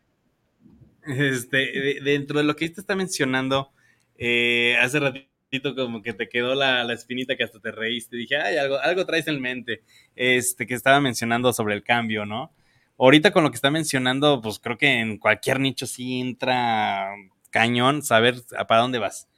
[1.06, 3.72] este, dentro de lo que te está mencionando,
[4.16, 5.29] eh, hace ratito
[5.74, 8.16] como que te quedó la, la, espinita que hasta te reíste.
[8.16, 9.82] Dije, ay, algo, algo traes en mente.
[10.14, 12.52] Este, que estaba mencionando sobre el cambio, ¿no?
[12.98, 17.08] Ahorita con lo que está mencionando, pues creo que en cualquier nicho sí entra
[17.50, 18.36] cañón saber
[18.68, 19.28] para dónde vas.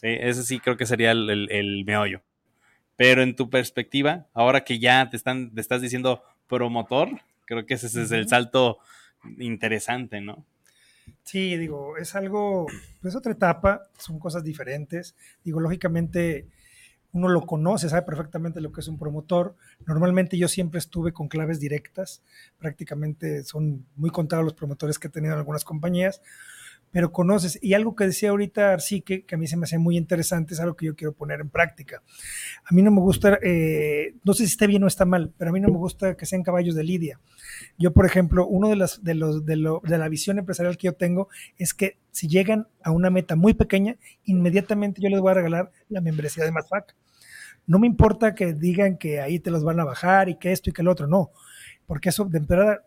[0.00, 0.08] ¿Sí?
[0.08, 2.22] Ese sí creo que sería el, el, el, meollo.
[2.96, 7.74] Pero en tu perspectiva, ahora que ya te, están, te estás diciendo promotor, creo que
[7.74, 8.78] ese, ese es el salto
[9.38, 10.44] interesante, ¿no?
[11.22, 12.66] Sí, digo, es algo,
[13.02, 15.14] es otra etapa, son cosas diferentes.
[15.44, 16.48] Digo, lógicamente
[17.12, 19.54] uno lo conoce, sabe perfectamente lo que es un promotor.
[19.86, 22.22] Normalmente yo siempre estuve con claves directas,
[22.58, 26.22] prácticamente son muy contados los promotores que he tenido en algunas compañías,
[26.92, 27.58] pero conoces.
[27.62, 30.60] Y algo que decía ahorita Arcique, que a mí se me hace muy interesante, es
[30.60, 32.02] algo que yo quiero poner en práctica.
[32.64, 35.50] A mí no me gusta, eh, no sé si está bien o está mal, pero
[35.50, 37.18] a mí no me gusta que sean caballos de lidia.
[37.78, 40.86] Yo, por ejemplo, uno de, las, de, los, de, lo, de la visión empresarial que
[40.86, 45.30] yo tengo es que si llegan a una meta muy pequeña, inmediatamente yo les voy
[45.30, 46.94] a regalar la membresía de MASFAC.
[47.66, 50.68] No me importa que digan que ahí te los van a bajar y que esto
[50.68, 51.30] y que el otro, no,
[51.86, 52.84] porque eso de entrada,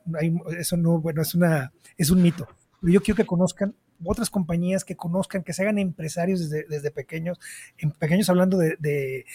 [0.59, 2.47] eso no, bueno, es, una, es un mito.
[2.81, 3.73] Pero yo quiero que conozcan
[4.03, 7.39] otras compañías que conozcan, que se hagan empresarios desde, desde pequeños,
[7.77, 9.25] en pequeños hablando de, de,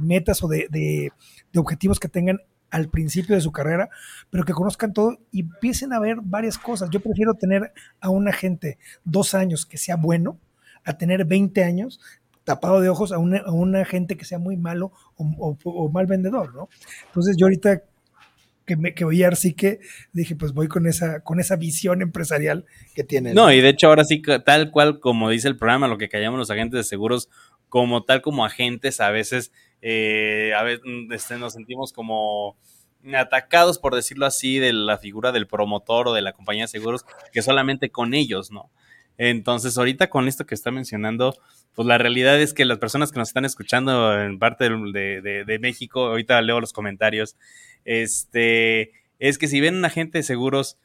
[0.00, 1.12] metas o de,
[1.56, 2.40] objetivos que tengan
[2.70, 3.88] al principio de su carrera,
[4.30, 6.90] pero que conozcan todo y empiecen a ver varias cosas.
[6.90, 10.38] Yo prefiero tener a un agente dos años que sea bueno,
[10.84, 12.00] a tener 20 años
[12.44, 16.54] tapado de ojos a una, a una gente que sea muy malo o mal vendedor,
[16.54, 16.68] ¿no?
[17.06, 17.82] Entonces yo ahorita
[18.68, 19.80] que, me, que oí a Arcique,
[20.12, 23.32] dije, pues voy con esa, con esa visión empresarial que tiene.
[23.34, 26.38] No, y de hecho ahora sí, tal cual como dice el programa, lo que callamos
[26.38, 27.28] los agentes de seguros,
[27.68, 29.50] como tal como agentes, a veces,
[29.80, 32.56] eh, a veces este, nos sentimos como
[33.14, 37.06] atacados, por decirlo así, de la figura del promotor o de la compañía de seguros,
[37.32, 38.70] que solamente con ellos, ¿no?
[39.16, 41.34] Entonces, ahorita con esto que está mencionando,
[41.78, 46.06] pues la realidad es que las personas que nos están escuchando en parte de, México,
[46.06, 47.36] ahorita leo los comentarios,
[47.84, 50.76] este, es que si ven un agente de seguros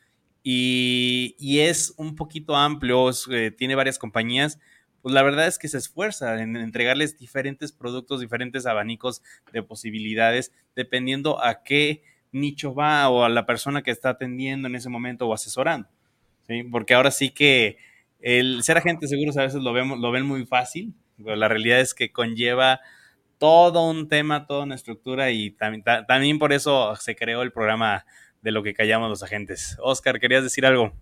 [0.43, 4.59] y, y es un poquito amplio, eh, tiene varias compañías,
[5.01, 10.51] pues la verdad es que se esfuerza en entregarles diferentes productos, diferentes abanicos de posibilidades,
[10.75, 15.27] dependiendo a qué nicho va o a la persona que está atendiendo en ese momento
[15.27, 15.89] o asesorando.
[16.45, 16.61] ¿sí?
[16.61, 17.79] Porque ahora sí que
[18.23, 21.47] el ser agente de seguros a veces lo, vemos, lo ven muy fácil, pero la
[21.47, 22.79] realidad es que conlleva
[23.37, 27.51] todo un tema, toda una estructura y también, ta- también por eso se creó el
[27.51, 28.05] programa
[28.41, 29.77] de lo que callamos los agentes.
[29.81, 30.93] Oscar, ¿querías decir algo?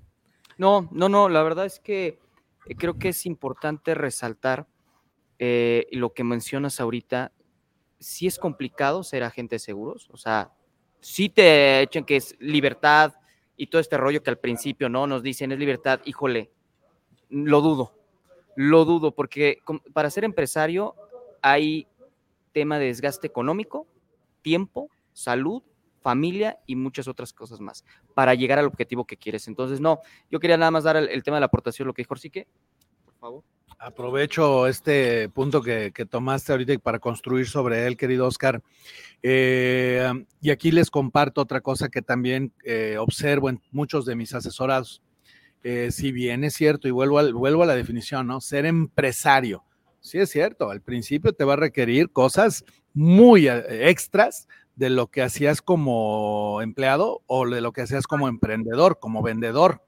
[0.57, 2.19] No, no, no, la verdad es que
[2.65, 4.67] eh, creo que es importante resaltar
[5.39, 7.31] eh, lo que mencionas ahorita.
[7.99, 10.49] Sí es complicado ser agente de seguros, o sea,
[10.99, 13.13] sí te echan que es libertad
[13.57, 16.49] y todo este rollo que al principio no nos dicen es libertad, híjole,
[17.31, 17.93] lo dudo,
[18.55, 19.59] lo dudo, porque
[19.93, 20.95] para ser empresario
[21.41, 21.87] hay
[22.51, 23.87] tema de desgaste económico,
[24.41, 25.63] tiempo, salud,
[26.01, 29.47] familia y muchas otras cosas más para llegar al objetivo que quieres.
[29.47, 32.13] Entonces, no, yo quería nada más dar el, tema de la aportación, lo que dijo
[32.13, 32.47] Orsique,
[33.05, 33.43] por favor.
[33.79, 38.61] Aprovecho este punto que, que tomaste ahorita para construir sobre él, querido Oscar.
[39.23, 40.07] Eh,
[40.39, 45.01] y aquí les comparto otra cosa que también eh, observo en muchos de mis asesorados.
[45.63, 48.41] Eh, si bien es cierto, y vuelvo, al- vuelvo a la definición, ¿no?
[48.41, 49.63] Ser empresario.
[49.99, 55.07] Sí es cierto, al principio te va a requerir cosas muy eh, extras de lo
[55.07, 59.83] que hacías como empleado o de lo que hacías como emprendedor, como vendedor.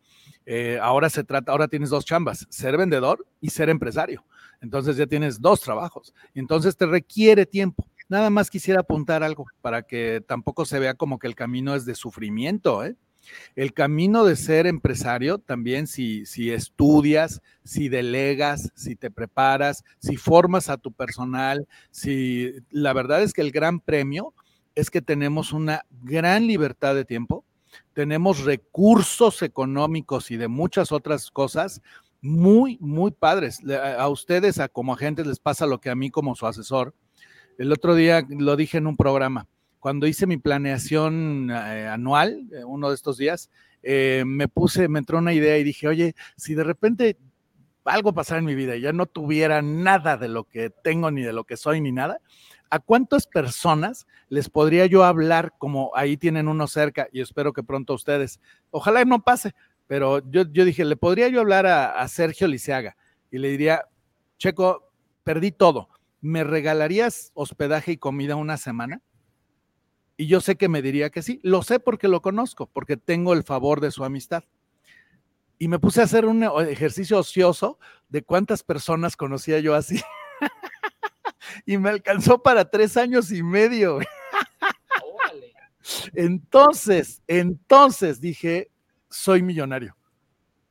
[0.46, 4.24] Eh, ahora se trata, ahora tienes dos chambas, ser vendedor y ser empresario.
[4.62, 6.14] Entonces ya tienes dos trabajos.
[6.36, 7.88] Entonces te requiere tiempo.
[8.10, 11.86] Nada más quisiera apuntar algo para que tampoco se vea como que el camino es
[11.86, 12.84] de sufrimiento.
[12.86, 12.96] ¿eh?
[13.56, 20.18] El camino de ser empresario también si, si estudias, si delegas, si te preparas, si
[20.18, 24.34] formas a tu personal, si la verdad es que el gran premio
[24.76, 27.46] es que tenemos una gran libertad de tiempo,
[27.94, 31.82] tenemos recursos económicos y de muchas otras cosas
[32.22, 33.60] muy, muy padres.
[33.98, 36.96] A ustedes, a como agentes, les pasa lo que a mí como su asesor.
[37.58, 39.48] El otro día lo dije en un programa,
[39.84, 43.50] cuando hice mi planeación eh, anual, eh, uno de estos días,
[43.82, 47.18] eh, me puse, me entró una idea y dije, oye, si de repente
[47.84, 51.22] algo pasara en mi vida y ya no tuviera nada de lo que tengo, ni
[51.22, 52.22] de lo que soy, ni nada,
[52.70, 57.62] ¿a cuántas personas les podría yo hablar como ahí tienen uno cerca y espero que
[57.62, 58.40] pronto ustedes,
[58.72, 59.54] ojalá no pase,
[59.86, 62.96] pero yo, yo dije, le podría yo hablar a, a Sergio Liceaga
[63.30, 63.84] y le diría,
[64.38, 64.94] Checo,
[65.26, 65.90] perdí todo,
[66.22, 69.02] ¿me regalarías hospedaje y comida una semana?
[70.16, 73.34] Y yo sé que me diría que sí, lo sé porque lo conozco, porque tengo
[73.34, 74.44] el favor de su amistad.
[75.58, 80.02] Y me puse a hacer un ejercicio ocioso de cuántas personas conocía yo así.
[81.66, 84.00] y me alcanzó para tres años y medio.
[86.14, 88.72] Entonces, entonces dije,
[89.10, 89.96] soy millonario.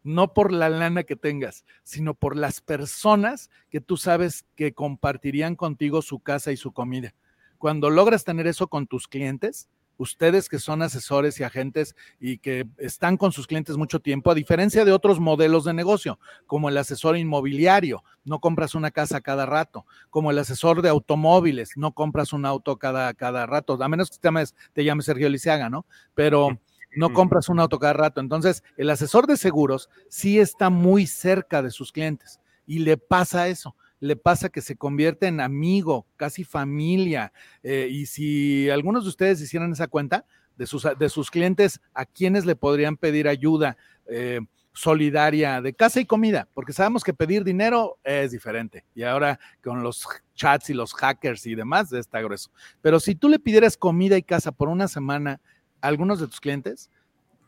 [0.05, 5.55] No por la lana que tengas, sino por las personas que tú sabes que compartirían
[5.55, 7.15] contigo su casa y su comida.
[7.63, 12.67] Cuando logras tener eso con tus clientes, ustedes que son asesores y agentes y que
[12.77, 16.77] están con sus clientes mucho tiempo, a diferencia de otros modelos de negocio, como el
[16.77, 22.33] asesor inmobiliario, no compras una casa cada rato, como el asesor de automóviles, no compras
[22.33, 25.87] un auto cada, cada rato, a menos que te llames, te llames Sergio Liceaga, ¿no?
[26.17, 26.59] Pero
[26.97, 28.21] no compras un auto cada rato.
[28.21, 33.47] Entonces, el asesor de seguros sí está muy cerca de sus clientes y le pasa
[33.47, 37.33] eso le pasa que se convierte en amigo, casi familia.
[37.63, 40.27] Eh, y si algunos de ustedes hicieran esa cuenta
[40.57, 43.77] de sus, de sus clientes, ¿a quienes le podrían pedir ayuda
[44.07, 44.41] eh,
[44.73, 46.49] solidaria de casa y comida?
[46.53, 48.85] Porque sabemos que pedir dinero es diferente.
[48.93, 52.51] Y ahora con los chats y los hackers y demás está grueso.
[52.81, 55.41] Pero si tú le pidieras comida y casa por una semana
[55.81, 56.91] a algunos de tus clientes,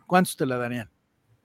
[0.07, 0.89] ¿cuántos te la darían?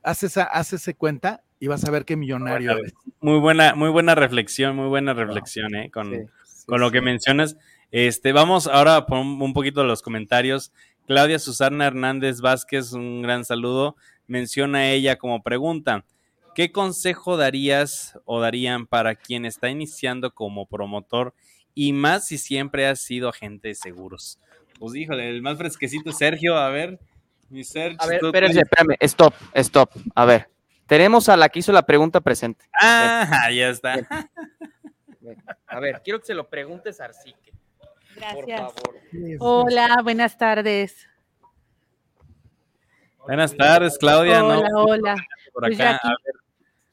[0.04, 2.94] Haz esa, haz cuenta y vas a ver qué millonario Bueno, eres.
[3.22, 5.92] Muy buena, muy buena reflexión, muy buena reflexión, ¿eh?
[5.92, 6.94] Con, Sí, sí, con lo sí.
[6.94, 7.58] que mencionas.
[7.92, 10.72] Este, vamos ahora por un, un poquito de los comentarios.
[11.08, 13.96] Claudia Susana Hernández Vázquez, un gran saludo.
[14.28, 16.06] Menciona ella como pregunta:
[16.56, 21.34] ¿qué consejo darías o darían para quien está iniciando como promotor
[21.74, 24.40] y más si siempre has sido agente de seguros?
[24.80, 27.00] Pues híjole, el más fresquecito, Sergio, a ver,
[27.50, 27.98] mi Sergio.
[28.00, 30.48] A ver, espérame, espérame, stop, stop, a ver.
[30.90, 32.66] Tenemos a la que hizo la pregunta presente.
[32.82, 33.94] Ah, ya está.
[35.68, 37.54] A ver, quiero que se lo preguntes a Arcique.
[38.16, 38.62] Gracias.
[38.74, 38.96] Por favor.
[39.40, 41.08] Hola, buenas tardes.
[43.20, 44.44] Buenas tardes, Claudia.
[44.44, 44.84] Hola, ¿no?
[44.84, 45.16] hola.
[45.54, 45.92] Por Pues acá.
[45.92, 46.36] ya aquí- A ver,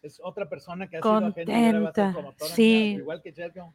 [0.02, 2.14] Es otra persona que ha sido agente Contenta,
[2.54, 2.96] sí.
[2.98, 3.72] Igual que Sergio.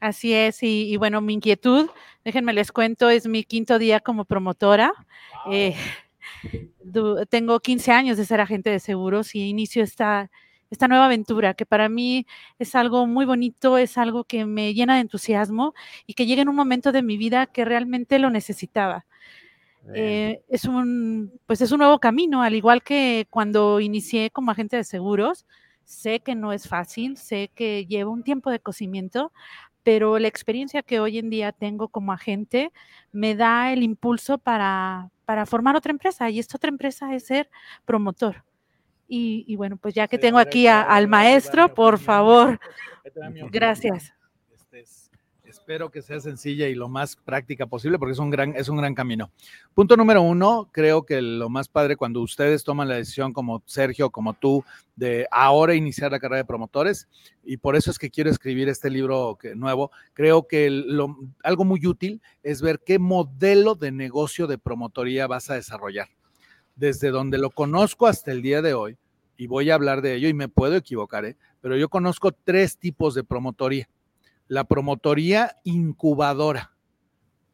[0.00, 1.88] Así es, y, y bueno, mi inquietud,
[2.24, 4.92] déjenme les cuento, es mi quinto día como promotora.
[5.50, 5.76] Eh,
[6.82, 10.30] du- tengo 15 años de ser agente de seguros y inicio esta,
[10.70, 12.26] esta nueva aventura que para mí
[12.58, 15.74] es algo muy bonito, es algo que me llena de entusiasmo
[16.06, 19.06] y que llega en un momento de mi vida que realmente lo necesitaba.
[19.94, 24.76] Eh, es un pues es un nuevo camino, al igual que cuando inicié como agente
[24.76, 25.46] de seguros.
[25.84, 29.32] Sé que no es fácil, sé que lleva un tiempo de cocimiento,
[29.82, 32.72] pero la experiencia que hoy en día tengo como agente
[33.12, 37.50] me da el impulso para, para formar otra empresa y esta otra empresa es ser
[37.84, 38.44] promotor.
[39.08, 42.60] Y, y bueno, pues ya que tengo aquí a- al maestro, por favor,
[43.50, 44.12] gracias.
[45.62, 48.68] Es- espero que sea sencilla y lo más práctica posible porque es un gran, es
[48.68, 49.30] un gran camino.
[49.74, 54.10] Punto número uno, creo que lo más padre cuando ustedes toman la decisión como Sergio,
[54.10, 54.64] como tú,
[54.96, 57.08] de ahora iniciar la carrera de promotores,
[57.44, 60.84] y por eso es que quiero escribir este libro nuevo, creo que
[61.44, 66.08] algo muy útil es ver qué modelo de negocio de promotoría vas a desarrollar.
[66.74, 68.96] Desde donde lo conozco hasta el día de hoy,
[69.36, 71.36] y voy a hablar de ello y me puedo equivocar, ¿eh?
[71.60, 73.88] pero yo conozco tres tipos de promotoría
[74.52, 76.72] la promotoría incubadora.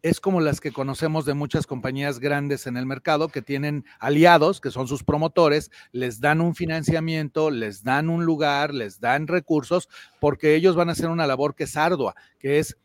[0.03, 4.61] Es como las que conocemos de muchas compañías grandes en el mercado que tienen aliados,
[4.61, 9.89] que son sus promotores, les dan un financiamiento, les dan un lugar, les dan recursos,
[10.19, 12.77] porque ellos van a hacer una labor que es ardua, que es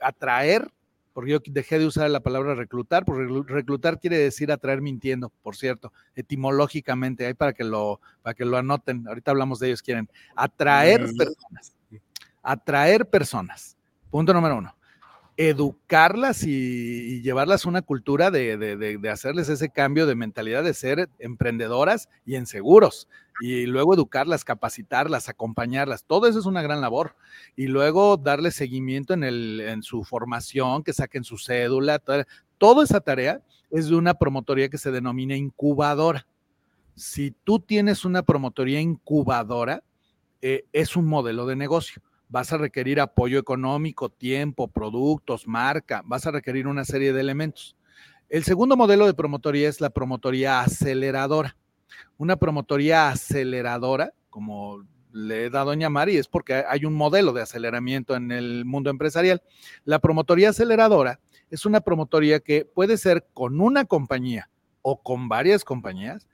[0.00, 0.72] atraer,
[1.12, 5.30] porque yo dejé de usar la palabra reclutar, porque reclu- reclutar quiere decir atraer mintiendo,
[5.44, 9.82] por cierto, etimológicamente, ahí para que lo, para que lo anoten, ahorita hablamos de ellos,
[9.82, 11.16] quieren atraer Mm.
[11.16, 11.75] personas
[12.46, 13.76] atraer personas.
[14.10, 14.74] Punto número uno.
[15.36, 20.72] Educarlas y, llevarlas a una cultura de, de- de- hacerles ese cambio de mentalidad de
[20.72, 23.08] ser emprendedoras y en seguros.
[23.40, 26.04] Y luego educarlas, capacitarlas, acompañarlas.
[26.04, 27.16] Todo eso es una gran labor.
[27.56, 31.98] Y luego darles seguimiento en, el, en su formación, que saquen su cédula.
[31.98, 32.26] Toda,
[32.56, 36.26] toda esa tarea es de una promotoría que se denomina incubadora.
[36.94, 39.82] Si tú tienes una promotoría incubadora,
[40.40, 46.26] eh, es un modelo de negocio vas a requerir apoyo económico, tiempo, productos, marca, vas
[46.26, 47.76] a requerir una serie de elementos.
[48.28, 51.56] El segundo modelo de promotoría es la promotoría aceleradora.
[52.18, 57.32] Una promotoría aceleradora, como le he dado en llamar, y es porque hay un modelo
[57.32, 59.42] de aceleramiento en el mundo empresarial.
[59.84, 61.20] La promotoría aceleradora
[61.50, 64.50] es una promotoría que puede ser con una compañía
[64.82, 66.26] o con varias compañías,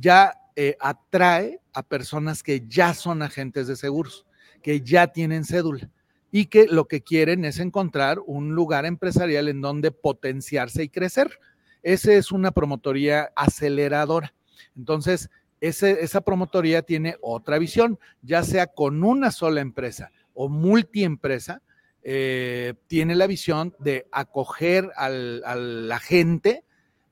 [0.00, 4.26] ya eh, atrae a personas que ya son agentes de seguros
[4.62, 5.90] que ya tienen cédula
[6.30, 11.38] y que lo que quieren es encontrar un lugar empresarial en donde potenciarse y crecer.
[11.82, 14.34] Esa es una promotoría aceleradora.
[14.76, 15.30] Entonces,
[15.60, 21.62] ese, esa promotoría tiene otra visión, ya sea con una sola empresa o multiempresa,
[22.02, 26.64] eh, tiene la visión de acoger al, a la gente,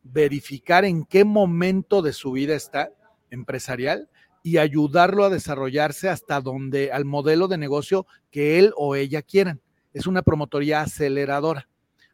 [0.03, 2.91] verificar en qué momento de su vida está
[3.31, 4.09] empresarial
[4.45, 9.63] y ayudarlo a desarrollarse hasta donde al modelo de negocio que él o ella quieran.
[9.95, 11.67] Es una promotoría aceleradora.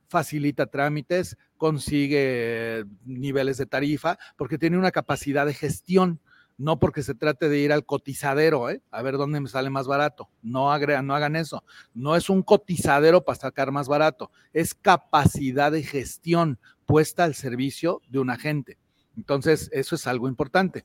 [0.07, 6.21] Facilita trámites, consigue niveles de tarifa, porque tiene una capacidad de gestión,
[6.57, 8.81] no porque se trate de ir al cotizadero, ¿eh?
[8.93, 10.29] a ver dónde me sale más barato.
[10.41, 11.65] No, agregan, no hagan eso.
[11.95, 18.03] No es un cotizadero para sacar más barato, es capacidad de gestión puesta al servicio
[18.09, 18.79] de un agente.
[19.17, 20.85] Entonces, eso es algo importante.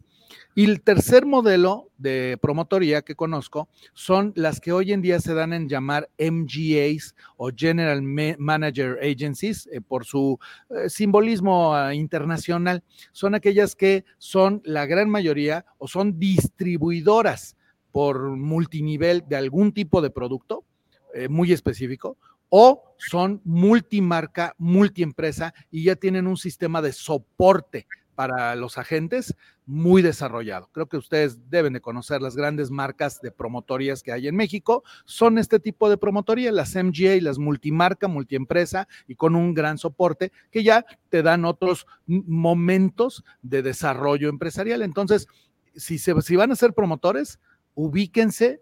[0.56, 5.34] Y el tercer modelo de promotoría que conozco son las que hoy en día se
[5.34, 11.96] dan en llamar MGAs o General Ma- Manager Agencies eh, por su eh, simbolismo eh,
[11.96, 12.84] internacional.
[13.12, 17.56] Son aquellas que son la gran mayoría o son distribuidoras
[17.92, 20.66] por multinivel de algún tipo de producto
[21.14, 22.18] eh, muy específico
[22.50, 29.36] o son multimarca, multiempresa y ya tienen un sistema de soporte para los agentes
[29.66, 30.70] muy desarrollado.
[30.72, 34.84] Creo que ustedes deben de conocer las grandes marcas de promotorías que hay en México.
[35.06, 40.32] Son este tipo de promotoría, las MGA, las multimarca, multiempresa y con un gran soporte
[40.52, 44.82] que ya te dan otros momentos de desarrollo empresarial.
[44.82, 45.28] Entonces,
[45.76, 47.40] si, se, si van a ser promotores,
[47.74, 48.62] ubíquense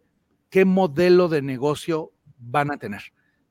[0.49, 3.01] qué modelo de negocio van a tener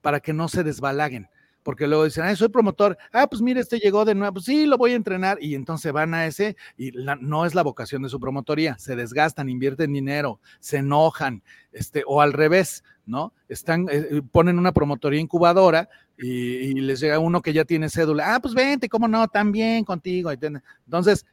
[0.00, 1.28] para que no se desbalaguen.
[1.62, 4.66] Porque luego dicen, ah, soy promotor, ah, pues mire, este llegó de nuevo, pues sí,
[4.66, 8.08] lo voy a entrenar, y entonces van a ese, y no es la vocación de
[8.08, 11.42] su promotoría, se desgastan, invierten dinero, se enojan,
[11.72, 13.32] este, o al revés, ¿no?
[13.48, 15.88] Están, eh, eh, ponen una promotoría incubadora
[16.18, 19.28] y, les llega uno que ya tiene cédula, ah, pues vente, ¿cómo no?
[19.28, 20.30] También contigo.
[20.30, 21.26] Entonces,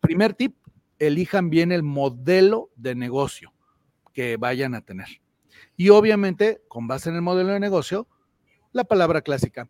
[0.00, 0.56] primer tip,
[0.98, 3.52] elijan bien el modelo de negocio
[4.12, 5.08] que vayan a tener.
[5.76, 8.06] Y obviamente, con base en el modelo de negocio,
[8.72, 9.68] la palabra clásica.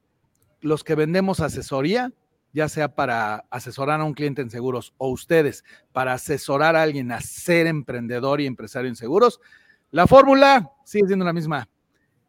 [0.61, 2.12] Los que vendemos asesoría,
[2.53, 7.11] ya sea para asesorar a un cliente en seguros o ustedes para asesorar a alguien
[7.12, 9.40] a ser emprendedor y empresario en seguros,
[9.90, 11.68] la fórmula sigue siendo la misma.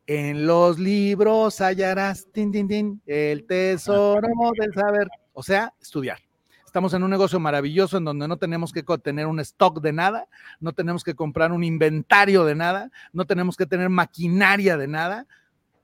[0.05, 4.27] En los libros hallarás tin, el tesoro
[4.59, 6.19] del saber, o sea, estudiar.
[6.65, 10.27] Estamos en un negocio maravilloso en donde no tenemos que tener un stock de nada,
[10.59, 15.27] no tenemos que comprar un inventario de nada, no tenemos que tener maquinaria de nada.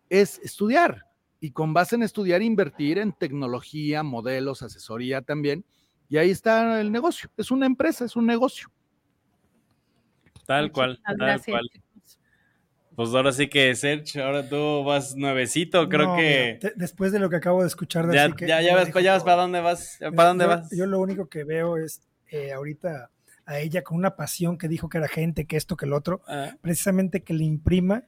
[0.10, 1.06] Es estudiar
[1.40, 5.66] y con base en estudiar, invertir en tecnología, modelos, asesoría también.
[6.10, 7.30] Y ahí está el negocio.
[7.38, 8.70] Es una empresa, es un negocio.
[10.46, 11.70] Tal cual, tal cual.
[12.96, 16.60] Pues ahora sí que, Sergio, ahora tú vas nuevecito, creo que...
[16.76, 19.44] después de lo que acabo de escuchar de ya, ya, ya, ves, ya ves para
[19.44, 20.70] dónde vas, para dónde yo, vas.
[20.76, 23.10] Yo lo único que veo es eh, ahorita
[23.46, 26.24] a ella con una pasión que dijo que era gente, que esto, que el otro,
[26.28, 26.56] ah.
[26.60, 28.04] precisamente que le imprima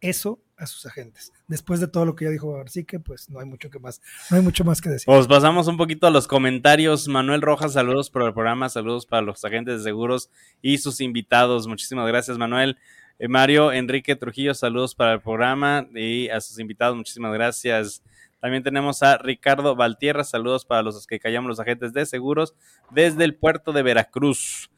[0.00, 1.32] eso a sus agentes.
[1.48, 4.00] Después de todo lo que ya dijo así que pues no hay mucho que más,
[4.30, 5.06] no hay mucho más que decir.
[5.06, 7.08] Pues pasamos un poquito a los comentarios.
[7.08, 10.30] Manuel Rojas, saludos por el programa, saludos para los agentes de seguros
[10.62, 11.66] y sus invitados.
[11.66, 12.78] Muchísimas gracias, Manuel.
[13.18, 18.02] Eh, Mario Enrique Trujillo, saludos para el programa y a sus invitados, muchísimas gracias.
[18.40, 22.54] También tenemos a Ricardo Valtierra, saludos para los que callamos los agentes de seguros
[22.90, 24.70] desde el puerto de Veracruz.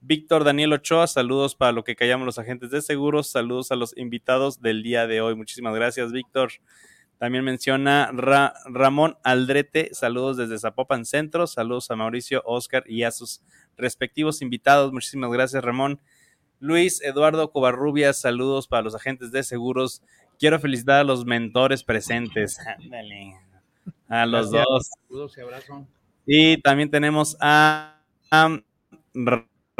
[0.00, 3.96] Víctor Daniel Ochoa, saludos para lo que callamos los agentes de seguros, saludos a los
[3.96, 5.34] invitados del día de hoy.
[5.34, 6.52] Muchísimas gracias, Víctor.
[7.18, 13.42] También menciona Ramón Aldrete, saludos desde Zapopan Centro, saludos a Mauricio, Oscar y a sus
[13.76, 14.90] respectivos invitados.
[14.90, 16.00] Muchísimas gracias, Ramón.
[16.60, 20.02] Luis Eduardo Covarrubias, saludos para los agentes de seguros.
[20.38, 22.58] Quiero felicitar a los mentores presentes.
[24.08, 24.90] A los dos.
[25.06, 25.86] Saludos y abrazo.
[26.26, 28.02] Y también tenemos a,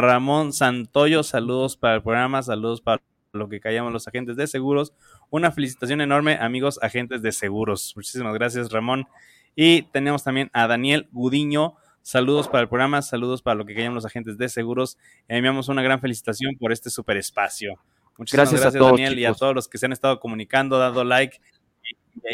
[0.01, 4.93] Ramón Santoyo, saludos para el programa, saludos para lo que callamos los agentes de seguros.
[5.31, 7.93] Una felicitación enorme, amigos agentes de seguros.
[7.97, 9.07] Muchísimas gracias, Ramón.
[9.55, 11.75] Y tenemos también a Daniel Gudiño.
[12.03, 14.97] Saludos para el programa, saludos para lo que querían los agentes de seguros.
[15.29, 17.79] Enviamos una gran felicitación por este super espacio.
[18.17, 21.41] Muchas gracias, a Daniel, y a todos los que se han estado comunicando, dando like,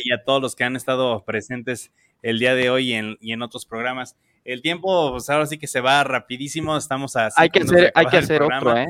[0.04, 1.92] y, a todos los que han estado presentes
[2.26, 4.16] el día de hoy y en, otros programas.
[4.44, 7.28] El tiempo, pues ahora sí que se va rapidísimo, estamos a...
[7.36, 8.86] Hay que hacer, hay que hacer otro, ¿eh?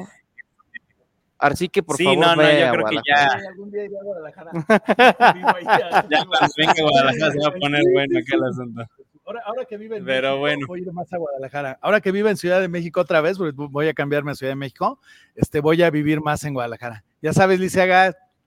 [1.39, 2.14] Así que por favor.
[2.14, 3.26] Sí, no, no, yo creo que ya.
[3.51, 4.51] Algún día iré a Guadalajara.
[6.11, 8.82] ya cuando venga a Guadalajara se va a poner bueno aquel asunto.
[9.26, 11.78] Ahora, que vive en Pero México, voy a ir más a Guadalajara.
[11.82, 14.53] Ahora que vive en Ciudad de México otra vez, pues voy a cambiarme a Ciudad
[14.53, 14.99] de México,
[15.34, 17.05] este, voy a vivir más en Guadalajara.
[17.20, 17.61] Ya sabes,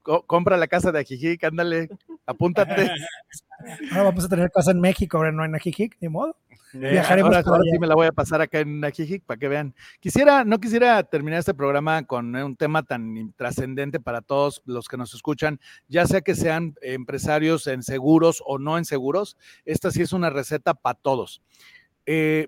[0.02, 1.90] Compra la casa de Ajijic, ándale,
[2.26, 2.90] apúntate.
[3.92, 6.38] Ahora vamos a tener casa en México, ahora no en Ajijic, ni modo.
[6.74, 9.76] Eh, Viajaremos ahora, sí me la voy a pasar acá en Ajijic para que vean.
[10.00, 14.98] Quisiera, no quisiera terminar este programa con un tema tan trascendente para todos los que
[14.98, 19.36] nos escuchan, ya sea que sean empresarios en seguros o no en seguros.
[19.66, 21.42] Esta sí es una receta para todos.
[22.06, 22.48] Eh,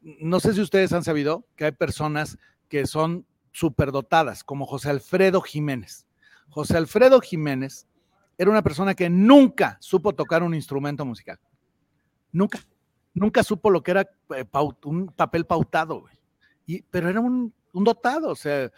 [0.00, 2.38] no sé si ustedes han sabido que hay personas
[2.68, 6.05] que son superdotadas, como José Alfredo Jiménez.
[6.50, 7.86] José Alfredo Jiménez
[8.38, 11.38] era una persona que nunca supo tocar un instrumento musical.
[12.32, 12.58] Nunca
[13.16, 14.44] nunca supo lo que era eh,
[14.84, 16.04] un papel pautado,
[16.90, 18.70] pero era un, dotado, o sea,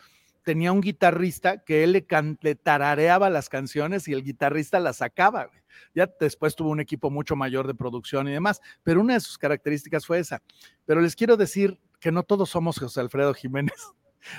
[0.44, 5.50] tenía un guitarrista que él le, tarareaba las canciones y el guitarrista las sacaba.
[5.94, 9.36] Ya después tuvo un equipo mucho mayor de producción y demás, pero una de sus
[9.36, 10.42] características fue esa.
[10.86, 13.74] Pero les quiero decir que no todos somos José Alfredo Jiménez.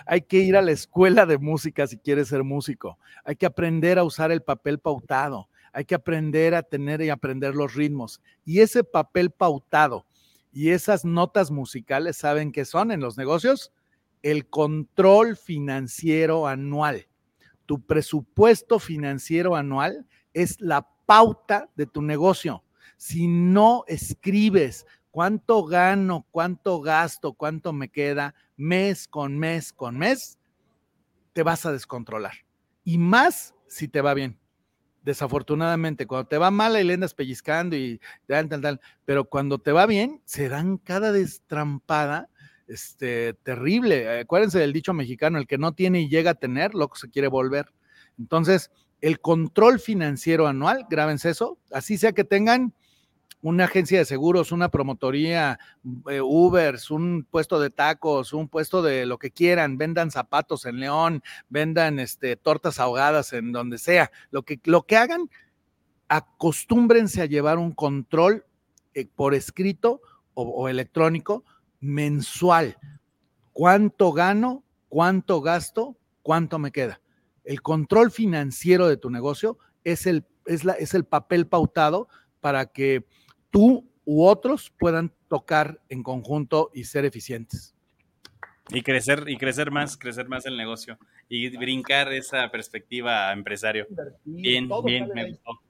[0.06, 2.98] Hay que ir a la escuela de música si quieres ser músico.
[3.24, 7.56] Hay que aprender a usar el papel pautado hay que aprender a tener y aprender
[7.56, 8.22] los ritmos.
[8.46, 10.06] Y ese papel pautado
[10.52, 13.72] y esas notas musicales, ¿saben qué son en los negocios?
[14.22, 17.08] El control financiero anual.
[17.66, 22.64] Tu presupuesto financiero anual es la pauta de tu negocio.
[22.98, 30.38] Si no escribes cuánto gano, cuánto gasto, cuánto me queda mes con mes con mes,
[31.34, 32.34] te vas a descontrolar.
[32.84, 34.40] Y más si te va bien
[35.04, 36.06] desafortunadamente.
[36.06, 38.82] Cuando te va mal, ahí le andas pellizcando y tal, tal, tal.
[39.06, 42.30] Pero cuando te va bien, se dan cada destrampada.
[42.68, 44.20] este, terrible.
[44.20, 47.28] Acuérdense del dicho mexicano, el que no tiene y llega a tener, loco se quiere
[47.28, 47.74] volver.
[48.20, 48.70] Entonces,
[49.02, 52.74] el control financiero anual, grábense eso, así sea que tengan
[53.42, 55.60] una agencia de seguros, una promotoría,
[56.10, 60.80] eh, Ubers, un puesto de tacos, un puesto de lo que quieran, vendan zapatos en
[60.80, 65.30] León, vendan este, tortas ahogadas en donde sea, lo que, lo que hagan,
[66.10, 68.46] acostúmbrense a llevar un control
[68.94, 70.02] eh, por escrito
[70.34, 71.46] o, o electrónico
[71.80, 72.78] mensual.
[73.54, 74.64] ¿Cuánto gano?
[74.90, 75.96] ¿Cuánto gasto?
[76.24, 77.00] ¿Cuánto me queda?
[77.44, 82.10] El control financiero de tu negocio es el, es la, es el papel pautado
[82.42, 83.06] para que
[83.52, 87.76] tú u otros puedan tocar en conjunto y ser eficientes.
[88.72, 90.98] Y crecer, y crecer más, crecer más el negocio
[91.28, 93.88] y brincar esa perspectiva a empresario.
[94.26, 95.62] Bien, bien, me gustó.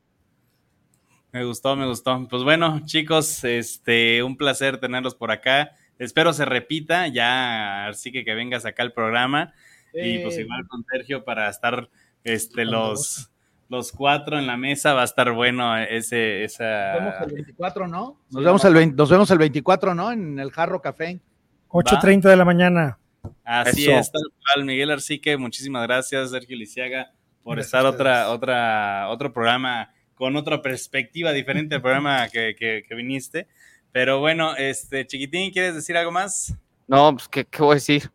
[1.31, 2.27] Me gustó, me gustó.
[2.29, 5.75] Pues bueno, chicos, este, un placer tenerlos por acá.
[5.99, 9.53] Espero se repita, ya así que que vengas acá al programa.
[9.93, 11.89] Y pues igual con Sergio para estar
[12.23, 13.31] este, los,
[13.69, 16.93] los cuatro en la mesa, va a estar bueno ese, esa...
[16.93, 18.19] Nos vemos el 24, ¿no?
[18.31, 20.11] Nos, vemos, el 20, nos vemos el 24, ¿no?
[20.11, 21.21] En el Jarro Café.
[21.69, 22.97] 8.30 de la mañana.
[23.43, 23.91] Así Eso.
[23.91, 24.65] es, tal cual.
[24.65, 27.11] Miguel Arcique, muchísimas gracias, Sergio Lisiaga,
[27.43, 32.83] por gracias estar otra, otra, otro programa con otra perspectiva diferente al programa que, que,
[32.87, 33.47] que, viniste.
[33.91, 36.55] Pero bueno, este Chiquitín, ¿quieres decir algo más?
[36.87, 38.11] No, pues, ¿qué, qué voy a decir?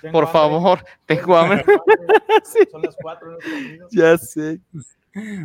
[0.00, 0.32] Tengo Por hambre.
[0.32, 1.64] favor, tengo hambre.
[2.70, 3.38] Son las cuatro.
[3.90, 4.60] ya sé.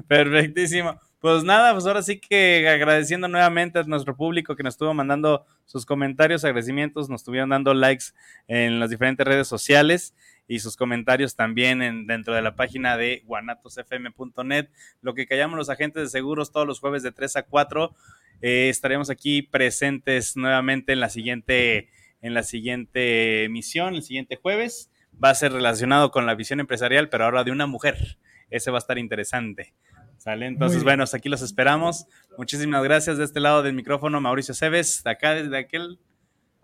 [0.08, 1.00] Perfectísimo.
[1.20, 5.46] Pues nada, pues ahora sí que agradeciendo nuevamente a nuestro público que nos estuvo mandando
[5.66, 8.08] sus comentarios, agradecimientos, nos estuvieron dando likes
[8.48, 10.14] en las diferentes redes sociales
[10.50, 14.68] y sus comentarios también en, dentro de la página de guanatosfm.net.
[15.02, 17.96] Lo que callamos los agentes de seguros todos los jueves de 3 a 4.
[18.42, 21.90] Eh, estaremos aquí presentes nuevamente en la siguiente
[22.24, 24.90] en la siguiente emisión, el siguiente jueves.
[25.24, 28.18] Va a ser relacionado con la visión empresarial, pero ahora de una mujer.
[28.50, 29.76] Ese va a estar interesante.
[30.18, 30.48] ¿Sale?
[30.48, 32.08] Entonces, bueno, aquí los esperamos.
[32.38, 36.00] Muchísimas gracias de este lado del micrófono, Mauricio Cebes, de acá, desde aquel.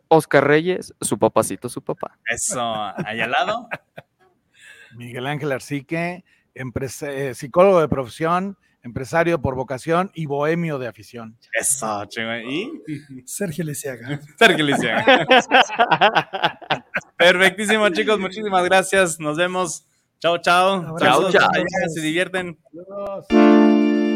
[0.08, 2.18] Oscar Reyes, su papacito, su papá.
[2.26, 3.70] Eso, allá al lado.
[4.96, 6.24] Miguel Ángel Arcique,
[6.56, 11.38] eh, psicólogo de profesión, empresario por vocación y bohemio de afición.
[11.54, 12.36] Eso, chingo.
[12.38, 12.72] ¿Y?
[13.26, 14.20] Sergio Lisiaga.
[14.38, 15.28] Sergio Lisiaga.
[17.18, 18.20] Perfectísimo, chicos.
[18.20, 19.20] Muchísimas gracias.
[19.20, 19.86] Nos vemos.
[20.20, 20.98] Chao, chao.
[20.98, 21.50] Chao, chao.
[21.94, 22.58] Se divierten.
[22.72, 24.09] Adiós.